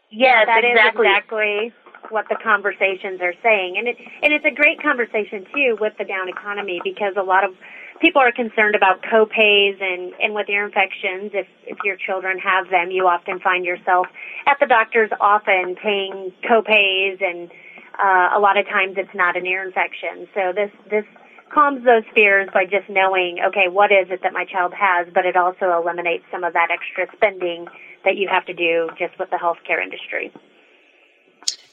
Yes, 0.10 0.46
that 0.46 0.64
exactly. 0.64 1.08
is 1.08 1.12
exactly 1.12 1.74
what 2.10 2.26
the 2.30 2.38
conversations 2.44 3.20
are 3.22 3.34
saying, 3.42 3.78
and 3.78 3.88
it 3.88 3.98
and 4.22 4.32
it's 4.32 4.46
a 4.46 4.52
great 4.52 4.82
conversation 4.82 5.46
too 5.54 5.76
with 5.82 5.94
the 5.98 6.06
down 6.06 6.30
economy 6.30 6.80
because 6.84 7.14
a 7.18 7.24
lot 7.24 7.44
of 7.44 7.56
people 8.04 8.22
are 8.22 8.34
concerned 8.34 8.76
about 8.76 9.02
copays 9.02 9.80
and, 9.80 10.12
and 10.20 10.36
with 10.36 10.50
ear 10.50 10.66
infections, 10.66 11.32
if, 11.34 11.48
if 11.66 11.78
your 11.86 11.96
children 11.96 12.38
have 12.38 12.70
them, 12.70 12.92
you 12.92 13.08
often 13.08 13.40
find 13.40 13.64
yourself 13.64 14.08
at 14.46 14.60
the 14.60 14.66
doctor's 14.66 15.10
often 15.22 15.74
paying 15.82 16.34
copays 16.44 17.24
and 17.24 17.50
uh, 17.96 18.36
a 18.36 18.40
lot 18.40 18.58
of 18.58 18.66
times 18.66 18.96
it's 18.98 19.16
not 19.16 19.38
an 19.38 19.46
ear 19.46 19.64
infection. 19.64 20.28
So 20.36 20.52
this, 20.52 20.70
this 20.92 21.06
calms 21.54 21.86
those 21.86 22.04
fears 22.14 22.50
by 22.54 22.66
just 22.66 22.90
knowing, 22.90 23.40
okay, 23.40 23.72
what 23.72 23.90
is 23.90 24.12
it 24.12 24.20
that 24.24 24.34
my 24.34 24.44
child 24.44 24.74
has, 24.76 25.08
but 25.14 25.26
it 25.26 25.38
also 25.38 25.72
eliminates 25.72 26.26
some 26.30 26.44
of 26.44 26.52
that 26.52 26.68
extra 26.76 27.08
spending 27.16 27.68
that 28.04 28.18
you 28.18 28.28
have 28.28 28.44
to 28.48 28.54
do 28.54 28.90
just 29.00 29.18
with 29.18 29.30
the 29.30 29.40
healthcare 29.40 29.82
industry. 29.82 30.30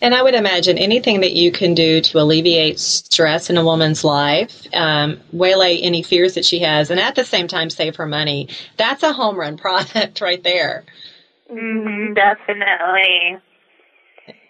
And 0.00 0.14
I 0.14 0.22
would 0.22 0.34
imagine 0.34 0.78
anything 0.78 1.20
that 1.20 1.32
you 1.32 1.52
can 1.52 1.74
do 1.74 2.00
to 2.00 2.20
alleviate 2.20 2.80
stress 2.80 3.50
in 3.50 3.58
a 3.58 3.64
woman's 3.64 4.02
life, 4.02 4.66
um, 4.72 5.20
waylay 5.32 5.78
any 5.78 6.02
fears 6.02 6.34
that 6.34 6.44
she 6.44 6.60
has, 6.60 6.90
and 6.90 6.98
at 6.98 7.14
the 7.14 7.24
same 7.24 7.48
time 7.48 7.68
save 7.68 7.96
her 7.96 8.06
money. 8.06 8.48
That's 8.78 9.02
a 9.02 9.12
home 9.12 9.36
run 9.36 9.56
product 9.58 10.20
right 10.20 10.42
there. 10.42 10.84
Mm-hmm, 11.50 12.14
definitely. 12.14 13.38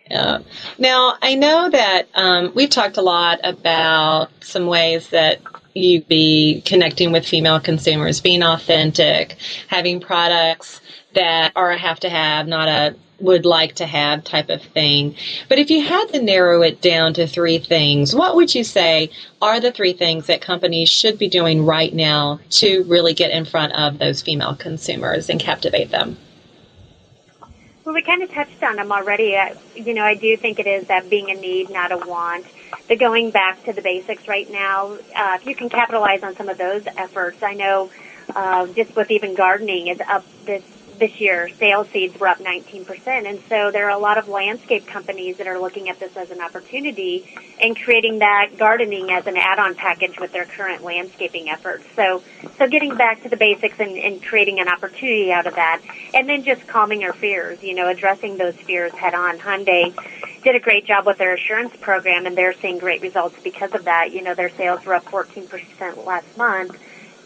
Yeah. 0.08 0.38
Now, 0.78 1.16
I 1.22 1.34
know 1.36 1.70
that 1.70 2.08
um, 2.14 2.52
we've 2.54 2.70
talked 2.70 2.96
a 2.96 3.02
lot 3.02 3.38
about 3.44 4.30
some 4.40 4.66
ways 4.66 5.08
that 5.10 5.40
you 5.74 6.02
be 6.02 6.62
connecting 6.64 7.12
with 7.12 7.26
female 7.26 7.60
consumers, 7.60 8.20
being 8.20 8.42
authentic, 8.42 9.36
having 9.68 10.00
products 10.00 10.80
that 11.14 11.52
are 11.54 11.70
a 11.70 11.78
have 11.78 12.00
to 12.00 12.10
have, 12.10 12.48
not 12.48 12.68
a 12.68 12.96
would 13.20 13.44
like 13.44 13.76
to 13.76 13.86
have 13.86 14.24
type 14.24 14.48
of 14.48 14.62
thing. 14.62 15.14
But 15.48 15.58
if 15.58 15.70
you 15.70 15.82
had 15.82 16.06
to 16.06 16.22
narrow 16.22 16.62
it 16.62 16.80
down 16.80 17.14
to 17.14 17.26
three 17.26 17.58
things, 17.58 18.14
what 18.14 18.36
would 18.36 18.54
you 18.54 18.64
say 18.64 19.10
are 19.42 19.60
the 19.60 19.72
three 19.72 19.92
things 19.92 20.26
that 20.26 20.40
companies 20.40 20.88
should 20.88 21.18
be 21.18 21.28
doing 21.28 21.64
right 21.64 21.92
now 21.92 22.40
to 22.50 22.84
really 22.84 23.14
get 23.14 23.30
in 23.30 23.44
front 23.44 23.72
of 23.74 23.98
those 23.98 24.22
female 24.22 24.54
consumers 24.54 25.28
and 25.28 25.40
captivate 25.40 25.90
them? 25.90 26.16
Well, 27.84 27.94
we 27.94 28.02
kind 28.02 28.22
of 28.22 28.30
touched 28.30 28.62
on 28.62 28.76
them 28.76 28.92
already. 28.92 29.36
I, 29.36 29.56
you 29.74 29.94
know, 29.94 30.04
I 30.04 30.14
do 30.14 30.36
think 30.36 30.58
it 30.58 30.66
is 30.66 30.86
that 30.88 31.08
being 31.08 31.30
a 31.30 31.34
need, 31.34 31.70
not 31.70 31.92
a 31.92 31.96
want. 31.96 32.46
The 32.88 32.96
going 32.96 33.30
back 33.30 33.64
to 33.64 33.72
the 33.72 33.82
basics 33.82 34.28
right 34.28 34.50
now, 34.50 34.98
uh, 35.16 35.38
if 35.40 35.46
you 35.46 35.54
can 35.54 35.68
capitalize 35.68 36.22
on 36.22 36.36
some 36.36 36.48
of 36.48 36.58
those 36.58 36.84
efforts, 36.96 37.42
I 37.42 37.54
know 37.54 37.90
uh, 38.34 38.66
just 38.68 38.94
with 38.94 39.10
even 39.10 39.34
gardening 39.34 39.88
is 39.88 40.00
up 40.06 40.24
this 40.44 40.62
this 41.00 41.20
year, 41.20 41.48
sales 41.48 41.88
seeds 41.88 42.18
were 42.20 42.28
up 42.28 42.38
19%. 42.38 43.06
And 43.06 43.40
so 43.48 43.70
there 43.70 43.86
are 43.86 43.90
a 43.90 43.98
lot 43.98 44.18
of 44.18 44.28
landscape 44.28 44.86
companies 44.86 45.38
that 45.38 45.46
are 45.46 45.58
looking 45.58 45.88
at 45.88 45.98
this 45.98 46.16
as 46.16 46.30
an 46.30 46.40
opportunity 46.40 47.26
and 47.60 47.76
creating 47.76 48.20
that 48.20 48.50
gardening 48.56 49.10
as 49.10 49.26
an 49.26 49.36
add-on 49.36 49.74
package 49.74 50.20
with 50.20 50.32
their 50.32 50.44
current 50.44 50.84
landscaping 50.84 51.48
efforts. 51.48 51.84
So, 51.96 52.22
so 52.58 52.68
getting 52.68 52.96
back 52.96 53.22
to 53.24 53.28
the 53.28 53.36
basics 53.36 53.80
and, 53.80 53.96
and 53.96 54.22
creating 54.22 54.60
an 54.60 54.68
opportunity 54.68 55.32
out 55.32 55.46
of 55.46 55.56
that. 55.56 55.80
And 56.14 56.28
then 56.28 56.44
just 56.44 56.66
calming 56.66 57.02
our 57.02 57.12
fears, 57.12 57.62
you 57.62 57.74
know, 57.74 57.88
addressing 57.88 58.36
those 58.36 58.54
fears 58.54 58.92
head 58.92 59.14
on. 59.14 59.38
Hyundai 59.38 59.94
did 60.42 60.54
a 60.54 60.60
great 60.60 60.86
job 60.86 61.06
with 61.06 61.18
their 61.18 61.34
assurance 61.34 61.74
program 61.80 62.26
and 62.26 62.36
they're 62.36 62.54
seeing 62.54 62.78
great 62.78 63.02
results 63.02 63.36
because 63.42 63.74
of 63.74 63.84
that. 63.84 64.12
You 64.12 64.22
know, 64.22 64.34
their 64.34 64.50
sales 64.50 64.84
were 64.84 64.94
up 64.94 65.04
14% 65.06 66.04
last 66.06 66.36
month. 66.36 66.78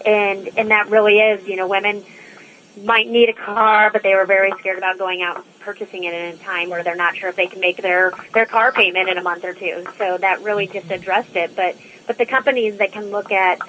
And, 0.06 0.50
and 0.56 0.70
that 0.70 0.90
really 0.90 1.18
is, 1.18 1.46
you 1.46 1.56
know, 1.56 1.66
women, 1.66 2.04
might 2.82 3.08
need 3.08 3.28
a 3.28 3.32
car, 3.32 3.90
but 3.90 4.02
they 4.02 4.14
were 4.14 4.26
very 4.26 4.50
scared 4.58 4.78
about 4.78 4.98
going 4.98 5.22
out 5.22 5.36
and 5.36 5.60
purchasing 5.60 6.04
it 6.04 6.14
in 6.14 6.34
a 6.34 6.36
time 6.38 6.70
where 6.70 6.82
they're 6.82 6.96
not 6.96 7.16
sure 7.16 7.28
if 7.28 7.36
they 7.36 7.46
can 7.46 7.60
make 7.60 7.76
their 7.78 8.12
their 8.32 8.46
car 8.46 8.72
payment 8.72 9.08
in 9.08 9.18
a 9.18 9.22
month 9.22 9.44
or 9.44 9.54
two. 9.54 9.84
So 9.98 10.18
that 10.18 10.42
really 10.42 10.66
just 10.66 10.90
addressed 10.90 11.36
it. 11.36 11.54
But 11.54 11.76
but 12.06 12.18
the 12.18 12.26
companies 12.26 12.78
that 12.78 12.92
can 12.92 13.10
look 13.10 13.30
at 13.30 13.60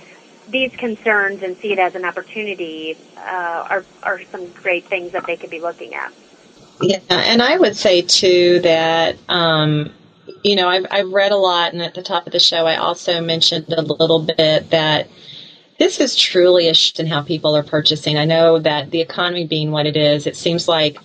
these 0.48 0.72
concerns 0.76 1.44
and 1.44 1.58
see 1.58 1.72
it 1.72 1.80
as 1.80 1.96
an 1.96 2.06
opportunity 2.06 2.98
uh, 3.18 3.68
are 3.70 3.86
are 4.04 4.22
some 4.32 4.48
great 4.52 4.86
things 4.86 5.12
that 5.12 5.26
they 5.26 5.38
could 5.38 5.50
be 5.50 5.60
looking 5.60 5.94
at. 5.94 6.12
Yeah, 6.82 7.00
and 7.10 7.42
I 7.42 7.58
would 7.58 7.76
say 7.76 8.02
too 8.02 8.60
that. 8.62 9.18
Um, 9.30 9.94
you 10.44 10.56
know, 10.56 10.68
I've, 10.68 10.86
I've 10.90 11.12
read 11.12 11.32
a 11.32 11.38
lot, 11.38 11.74
and 11.74 11.82
at 11.82 11.94
the 11.94 12.02
top 12.02 12.26
of 12.26 12.34
the 12.34 12.40
show, 12.40 12.66
I 12.66 12.78
also 12.78 13.22
mentioned 13.22 13.72
a 13.74 13.82
little 13.82 14.20
bit 14.20 14.70
that 14.72 15.08
this 15.78 16.00
is 16.00 16.16
truly 16.16 16.70
a 16.70 16.74
shift 16.74 17.00
in 17.00 17.08
how 17.08 17.22
people 17.22 17.56
are 17.56 17.64
purchasing. 17.64 18.18
I 18.18 18.26
know 18.26 18.60
that 18.60 18.92
the 18.92 19.02
economy 19.02 19.46
being 19.46 19.72
what 19.72 19.86
it 19.86 19.98
is, 19.98 20.26
it 20.26 20.38
seems 20.38 20.68
like, 20.68 20.98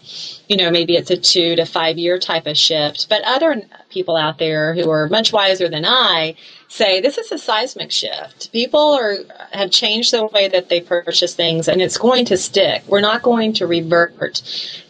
you 0.49 0.57
know, 0.57 0.71
maybe 0.71 0.95
it's 0.95 1.11
a 1.11 1.17
two 1.17 1.57
to 1.57 1.65
five 1.65 1.99
year 1.99 2.19
type 2.19 2.47
of 2.47 2.57
shift. 2.57 3.09
But 3.09 3.23
other 3.25 3.63
people 3.89 4.17
out 4.17 4.39
there 4.39 4.75
who 4.75 4.89
are 4.89 5.09
much 5.09 5.33
wiser 5.33 5.69
than 5.69 5.85
I 5.85 6.37
say 6.69 7.01
this 7.01 7.19
is 7.19 7.33
a 7.33 7.39
seismic 7.39 7.91
shift. 7.91 8.53
People 8.53 8.93
are 8.93 9.17
have 9.51 9.73
changed 9.73 10.13
the 10.13 10.27
way 10.27 10.47
that 10.47 10.69
they 10.69 10.81
purchase 10.81 11.35
things, 11.35 11.67
and 11.67 11.83
it's 11.83 11.99
going 11.99 12.25
to 12.27 12.37
stick. 12.37 12.83
We're 12.87 13.01
not 13.01 13.23
going 13.23 13.53
to 13.55 13.67
revert 13.67 14.41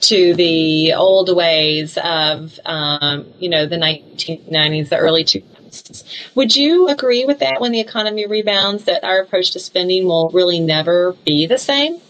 to 0.02 0.34
the 0.34 0.92
old 0.92 1.34
ways 1.34 1.96
of, 2.04 2.60
um, 2.66 3.26
you 3.38 3.48
know, 3.48 3.64
the 3.64 3.76
1990s, 3.76 4.90
the 4.90 4.98
early 4.98 5.24
2000s 5.24 5.49
would 6.34 6.54
you 6.56 6.88
agree 6.88 7.24
with 7.24 7.38
that 7.40 7.60
when 7.60 7.72
the 7.72 7.80
economy 7.80 8.26
rebounds 8.26 8.84
that 8.84 9.04
our 9.04 9.20
approach 9.20 9.52
to 9.52 9.60
spending 9.60 10.06
will 10.06 10.30
really 10.30 10.60
never 10.60 11.12
be 11.24 11.46
the 11.46 11.58
same? 11.58 12.00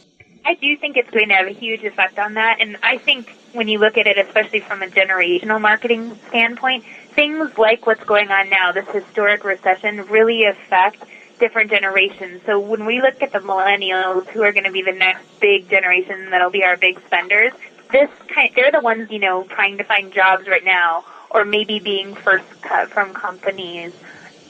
I 0.44 0.54
do 0.54 0.76
think 0.76 0.96
it's 0.96 1.10
going 1.10 1.28
to 1.28 1.34
have 1.34 1.46
a 1.46 1.52
huge 1.52 1.84
effect 1.84 2.18
on 2.18 2.34
that. 2.34 2.58
And 2.60 2.76
I 2.82 2.98
think 2.98 3.36
when 3.52 3.68
you 3.68 3.78
look 3.78 3.98
at 3.98 4.06
it, 4.06 4.18
especially 4.18 4.60
from 4.60 4.82
a 4.82 4.86
generational 4.86 5.60
marketing 5.60 6.18
standpoint, 6.28 6.84
things 7.10 7.56
like 7.58 7.86
what's 7.86 8.04
going 8.04 8.30
on 8.30 8.48
now, 8.48 8.72
this 8.72 8.88
historic 8.88 9.44
recession, 9.44 10.06
really 10.06 10.44
affect 10.44 11.04
different 11.38 11.70
generations. 11.70 12.42
So 12.46 12.58
when 12.58 12.86
we 12.86 13.00
look 13.00 13.22
at 13.22 13.32
the 13.32 13.38
millennials, 13.40 14.26
who 14.28 14.42
are 14.42 14.52
going 14.52 14.64
to 14.64 14.72
be 14.72 14.82
the 14.82 14.92
next 14.92 15.24
big 15.40 15.68
generation 15.68 16.30
that'll 16.30 16.50
be 16.50 16.64
our 16.64 16.76
big 16.76 17.00
spenders, 17.06 17.52
this 17.90 18.10
kind, 18.28 18.50
they're 18.54 18.70
the 18.70 18.80
ones, 18.80 19.10
you 19.10 19.18
know, 19.18 19.44
trying 19.44 19.78
to 19.78 19.84
find 19.84 20.12
jobs 20.12 20.46
right 20.46 20.64
now, 20.64 21.04
or 21.30 21.44
maybe 21.44 21.78
being 21.78 22.14
first 22.14 22.44
cut 22.62 22.90
from 22.90 23.14
companies. 23.14 23.92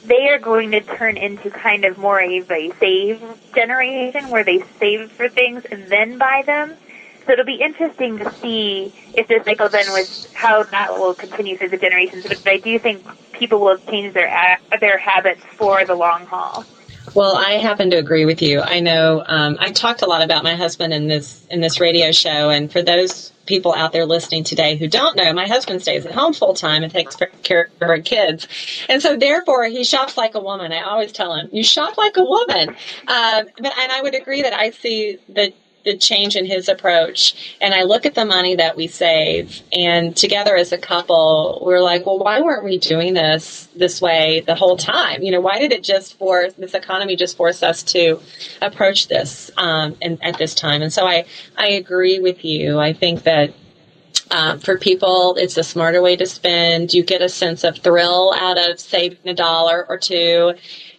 They 0.03 0.29
are 0.29 0.39
going 0.39 0.71
to 0.71 0.81
turn 0.81 1.15
into 1.17 1.51
kind 1.51 1.85
of 1.85 1.97
more 1.97 2.19
of 2.19 2.51
a 2.51 2.71
save 2.79 3.21
generation 3.53 4.29
where 4.29 4.43
they 4.43 4.63
save 4.79 5.11
for 5.11 5.29
things 5.29 5.63
and 5.65 5.87
then 5.87 6.17
buy 6.17 6.43
them. 6.45 6.75
So 7.25 7.33
it'll 7.33 7.45
be 7.45 7.61
interesting 7.61 8.17
to 8.17 8.33
see 8.41 8.93
if 9.13 9.27
this 9.27 9.45
cycle 9.45 9.69
then 9.69 9.85
how 10.33 10.63
that 10.63 10.97
will 10.97 11.13
continue 11.13 11.55
through 11.55 11.69
the 11.69 11.77
generations. 11.77 12.25
But 12.27 12.47
I 12.47 12.57
do 12.57 12.79
think 12.79 13.05
people 13.31 13.59
will 13.59 13.77
change 13.77 14.13
their 14.15 14.59
their 14.79 14.97
habits 14.97 15.41
for 15.55 15.85
the 15.85 15.93
long 15.93 16.25
haul. 16.25 16.65
Well, 17.13 17.35
I 17.35 17.53
happen 17.53 17.89
to 17.91 17.97
agree 17.97 18.25
with 18.25 18.41
you. 18.41 18.61
I 18.61 18.79
know 18.79 19.23
um, 19.25 19.57
I 19.59 19.71
talked 19.71 20.01
a 20.01 20.05
lot 20.05 20.21
about 20.21 20.43
my 20.43 20.55
husband 20.55 20.93
in 20.93 21.07
this 21.07 21.45
in 21.49 21.59
this 21.59 21.79
radio 21.79 22.11
show, 22.11 22.49
and 22.49 22.71
for 22.71 22.81
those 22.81 23.31
people 23.45 23.73
out 23.73 23.91
there 23.91 24.05
listening 24.05 24.43
today 24.45 24.77
who 24.77 24.87
don't 24.87 25.17
know, 25.17 25.33
my 25.33 25.47
husband 25.47 25.81
stays 25.81 26.05
at 26.05 26.13
home 26.13 26.31
full 26.33 26.53
time 26.53 26.83
and 26.83 26.91
takes 26.91 27.17
care 27.43 27.69
of 27.81 27.89
our 27.89 27.99
kids, 27.99 28.47
and 28.87 29.01
so 29.01 29.17
therefore 29.17 29.65
he 29.65 29.83
shops 29.83 30.15
like 30.15 30.35
a 30.35 30.39
woman. 30.39 30.71
I 30.71 30.81
always 30.81 31.11
tell 31.11 31.33
him, 31.35 31.49
"You 31.51 31.63
shop 31.63 31.97
like 31.97 32.15
a 32.17 32.23
woman," 32.23 32.69
um, 32.69 33.45
but 33.57 33.77
and 33.77 33.91
I 33.91 34.01
would 34.01 34.15
agree 34.15 34.43
that 34.43 34.53
I 34.53 34.69
see 34.69 35.17
the 35.27 35.51
the 35.83 35.97
change 35.97 36.35
in 36.35 36.45
his 36.45 36.69
approach 36.69 37.55
and 37.61 37.73
I 37.73 37.83
look 37.83 38.05
at 38.05 38.15
the 38.15 38.25
money 38.25 38.55
that 38.55 38.75
we 38.75 38.87
save 38.87 39.61
and 39.71 40.15
together 40.15 40.55
as 40.55 40.71
a 40.71 40.77
couple 40.77 41.61
we're 41.65 41.81
like 41.81 42.05
well 42.05 42.19
why 42.19 42.41
weren't 42.41 42.63
we 42.63 42.77
doing 42.77 43.13
this 43.13 43.67
this 43.75 44.01
way 44.01 44.43
the 44.45 44.55
whole 44.55 44.77
time 44.77 45.21
you 45.21 45.31
know 45.31 45.41
why 45.41 45.59
did 45.59 45.71
it 45.71 45.83
just 45.83 46.17
force 46.17 46.53
this 46.53 46.73
economy 46.73 47.15
just 47.15 47.37
force 47.37 47.63
us 47.63 47.83
to 47.83 48.19
approach 48.61 49.07
this 49.07 49.51
um, 49.57 49.95
and 50.01 50.23
at 50.23 50.37
this 50.37 50.55
time 50.55 50.81
and 50.81 50.91
so 50.91 51.05
I 51.05 51.25
I 51.57 51.67
agree 51.67 52.19
with 52.19 52.43
you 52.45 52.79
I 52.79 52.93
think 52.93 53.23
that 53.23 53.53
um, 54.31 54.59
for 54.59 54.77
people, 54.77 55.35
it's 55.35 55.57
a 55.57 55.63
smarter 55.63 56.01
way 56.01 56.15
to 56.15 56.25
spend. 56.25 56.93
You 56.93 57.03
get 57.03 57.21
a 57.21 57.27
sense 57.27 57.65
of 57.65 57.77
thrill 57.79 58.33
out 58.33 58.57
of 58.57 58.79
saving 58.79 59.17
a 59.25 59.33
dollar 59.33 59.85
or 59.89 59.97
two, 59.97 60.53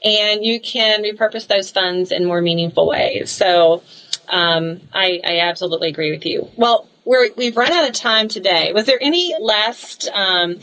and 0.05 0.45
you 0.45 0.61
can 0.61 1.03
repurpose 1.03 1.47
those 1.47 1.71
funds 1.71 2.13
in 2.13 2.27
more 2.27 2.43
meaningful 2.43 2.87
ways. 2.87 3.31
So, 3.31 3.83
um, 4.33 4.81
I, 4.95 5.21
I, 5.23 5.41
absolutely 5.41 5.91
agree 5.91 6.11
with 6.11 6.25
you. 6.25 6.49
Well, 6.57 6.89
we 7.05 7.45
have 7.45 7.57
run 7.57 7.71
out 7.71 7.87
of 7.87 7.95
time 7.95 8.29
today. 8.29 8.73
Was 8.73 8.87
there 8.87 8.99
any 9.01 9.35
last, 9.39 10.09
um, 10.09 10.59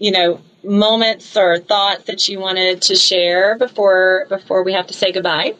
you 0.00 0.10
know, 0.10 0.40
moments 0.64 1.36
or 1.36 1.58
thoughts 1.58 2.04
that 2.04 2.26
you 2.26 2.40
wanted 2.40 2.82
to 2.82 2.96
share 2.96 3.56
before 3.56 4.26
before 4.28 4.64
we 4.64 4.72
have 4.72 4.88
to 4.88 4.94
say 4.94 5.12
goodbye? 5.12 5.54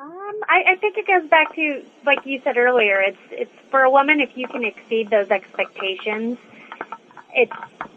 Um, 0.00 0.10
I, 0.48 0.72
I 0.72 0.76
think 0.80 0.96
it 0.96 1.06
goes 1.06 1.30
back 1.30 1.54
to 1.54 1.84
like 2.04 2.18
you 2.24 2.40
said 2.42 2.56
earlier. 2.56 3.00
It's 3.00 3.18
it's 3.30 3.70
for 3.70 3.82
a 3.82 3.90
woman 3.90 4.20
if 4.20 4.30
you 4.34 4.48
can 4.48 4.64
exceed 4.64 5.10
those 5.10 5.30
expectations. 5.30 6.36
It's 7.32 7.52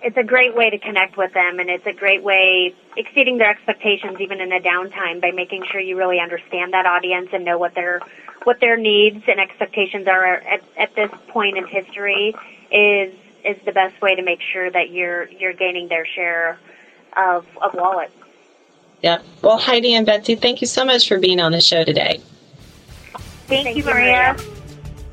it's 0.08 0.16
a 0.16 0.24
great 0.24 0.56
way 0.56 0.70
to 0.70 0.78
connect 0.78 1.18
with 1.18 1.34
them, 1.34 1.60
and 1.60 1.70
it's 1.70 1.86
a 1.86 1.92
great 1.92 2.24
way 2.24 2.74
exceeding 2.96 3.40
their 3.40 3.50
expectations 3.50 4.22
even 4.22 4.40
in 4.40 4.54
a 4.54 4.60
downtime 4.62 5.20
by 5.20 5.32
making 5.32 5.66
sure 5.70 5.82
you 5.82 5.98
really 5.98 6.22
understand 6.22 6.72
that 6.72 6.86
audience 6.86 7.28
and 7.34 7.44
know 7.44 7.58
what 7.58 7.76
they're 7.76 8.00
what 8.46 8.62
their 8.62 8.78
needs 8.78 9.22
and 9.28 9.38
expectations 9.42 10.08
are 10.08 10.26
at, 10.26 10.64
at 10.78 10.96
this 10.96 11.12
point 11.28 11.58
in 11.58 11.68
history 11.68 12.34
is 12.72 13.14
is 13.44 13.58
the 13.66 13.74
best 13.74 14.02
way 14.02 14.16
to 14.16 14.22
make 14.22 14.40
sure 14.54 14.72
that 14.72 14.92
you're 14.92 15.28
you're 15.28 15.52
gaining 15.52 15.90
their 15.90 16.06
share 16.06 16.58
of 17.18 17.46
of 17.62 17.74
wallet. 17.74 18.10
Yeah. 19.04 19.22
Well, 19.42 19.58
Heidi 19.58 19.94
and 19.94 20.06
Betsy, 20.06 20.36
thank 20.36 20.62
you 20.62 20.68
so 20.68 20.86
much 20.86 21.10
for 21.10 21.20
being 21.20 21.42
on 21.42 21.52
the 21.52 21.60
show 21.60 21.84
today. 21.84 22.22
Thank, 23.48 23.66
thank 23.66 23.78
you, 23.78 23.84
Maria. 23.84 24.38
Maria. 24.38 24.57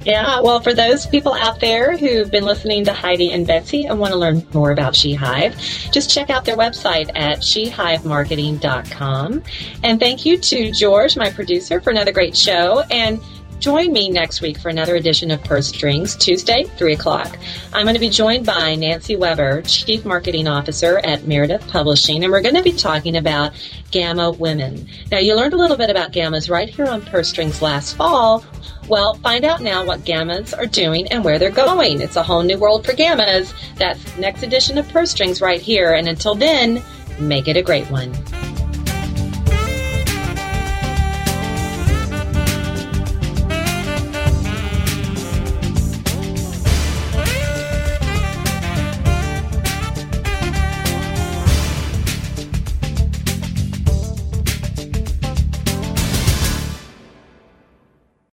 Yeah, 0.04 0.40
well, 0.40 0.60
for 0.60 0.74
those 0.74 1.06
people 1.06 1.32
out 1.32 1.60
there 1.60 1.96
who've 1.96 2.30
been 2.30 2.44
listening 2.44 2.84
to 2.84 2.92
Heidi 2.92 3.32
and 3.32 3.46
Betsy 3.46 3.86
and 3.86 3.98
want 3.98 4.12
to 4.12 4.18
learn 4.18 4.46
more 4.52 4.70
about 4.70 4.92
SheHive, 4.92 5.92
just 5.92 6.10
check 6.10 6.28
out 6.28 6.44
their 6.44 6.56
website 6.56 7.10
at 7.14 7.38
shehivemarketing.com. 7.38 9.42
And 9.82 10.00
thank 10.00 10.26
you 10.26 10.36
to 10.38 10.70
George, 10.72 11.16
my 11.16 11.30
producer, 11.30 11.80
for 11.80 11.90
another 11.90 12.12
great 12.12 12.36
show. 12.36 12.82
And 12.90 13.18
Join 13.60 13.92
me 13.92 14.10
next 14.10 14.42
week 14.42 14.58
for 14.58 14.68
another 14.68 14.96
edition 14.96 15.30
of 15.30 15.42
Purse 15.42 15.68
Strings, 15.68 16.16
Tuesday, 16.16 16.64
3 16.64 16.92
o'clock. 16.92 17.38
I'm 17.72 17.84
going 17.84 17.94
to 17.94 18.00
be 18.00 18.10
joined 18.10 18.44
by 18.44 18.74
Nancy 18.74 19.16
Weber, 19.16 19.62
Chief 19.62 20.04
Marketing 20.04 20.46
Officer 20.46 20.98
at 20.98 21.26
Meredith 21.26 21.66
Publishing, 21.68 22.24
and 22.24 22.32
we're 22.32 22.42
going 22.42 22.56
to 22.56 22.62
be 22.62 22.72
talking 22.72 23.16
about 23.16 23.52
Gamma 23.90 24.32
Women. 24.32 24.86
Now, 25.10 25.18
you 25.18 25.34
learned 25.34 25.54
a 25.54 25.56
little 25.56 25.78
bit 25.78 25.88
about 25.88 26.12
Gammas 26.12 26.50
right 26.50 26.68
here 26.68 26.86
on 26.86 27.00
Purse 27.02 27.30
Strings 27.30 27.62
last 27.62 27.96
fall. 27.96 28.44
Well, 28.86 29.14
find 29.14 29.46
out 29.46 29.62
now 29.62 29.84
what 29.84 30.00
Gammas 30.00 30.56
are 30.56 30.66
doing 30.66 31.08
and 31.08 31.24
where 31.24 31.38
they're 31.38 31.50
going. 31.50 32.02
It's 32.02 32.16
a 32.16 32.22
whole 32.22 32.42
new 32.42 32.58
world 32.58 32.84
for 32.84 32.92
Gammas. 32.92 33.54
That's 33.76 34.18
next 34.18 34.42
edition 34.42 34.76
of 34.76 34.86
Purse 34.90 35.12
Strings 35.12 35.40
right 35.40 35.60
here. 35.60 35.94
And 35.94 36.06
until 36.06 36.34
then, 36.34 36.82
make 37.18 37.48
it 37.48 37.56
a 37.56 37.62
great 37.62 37.90
one. 37.90 38.12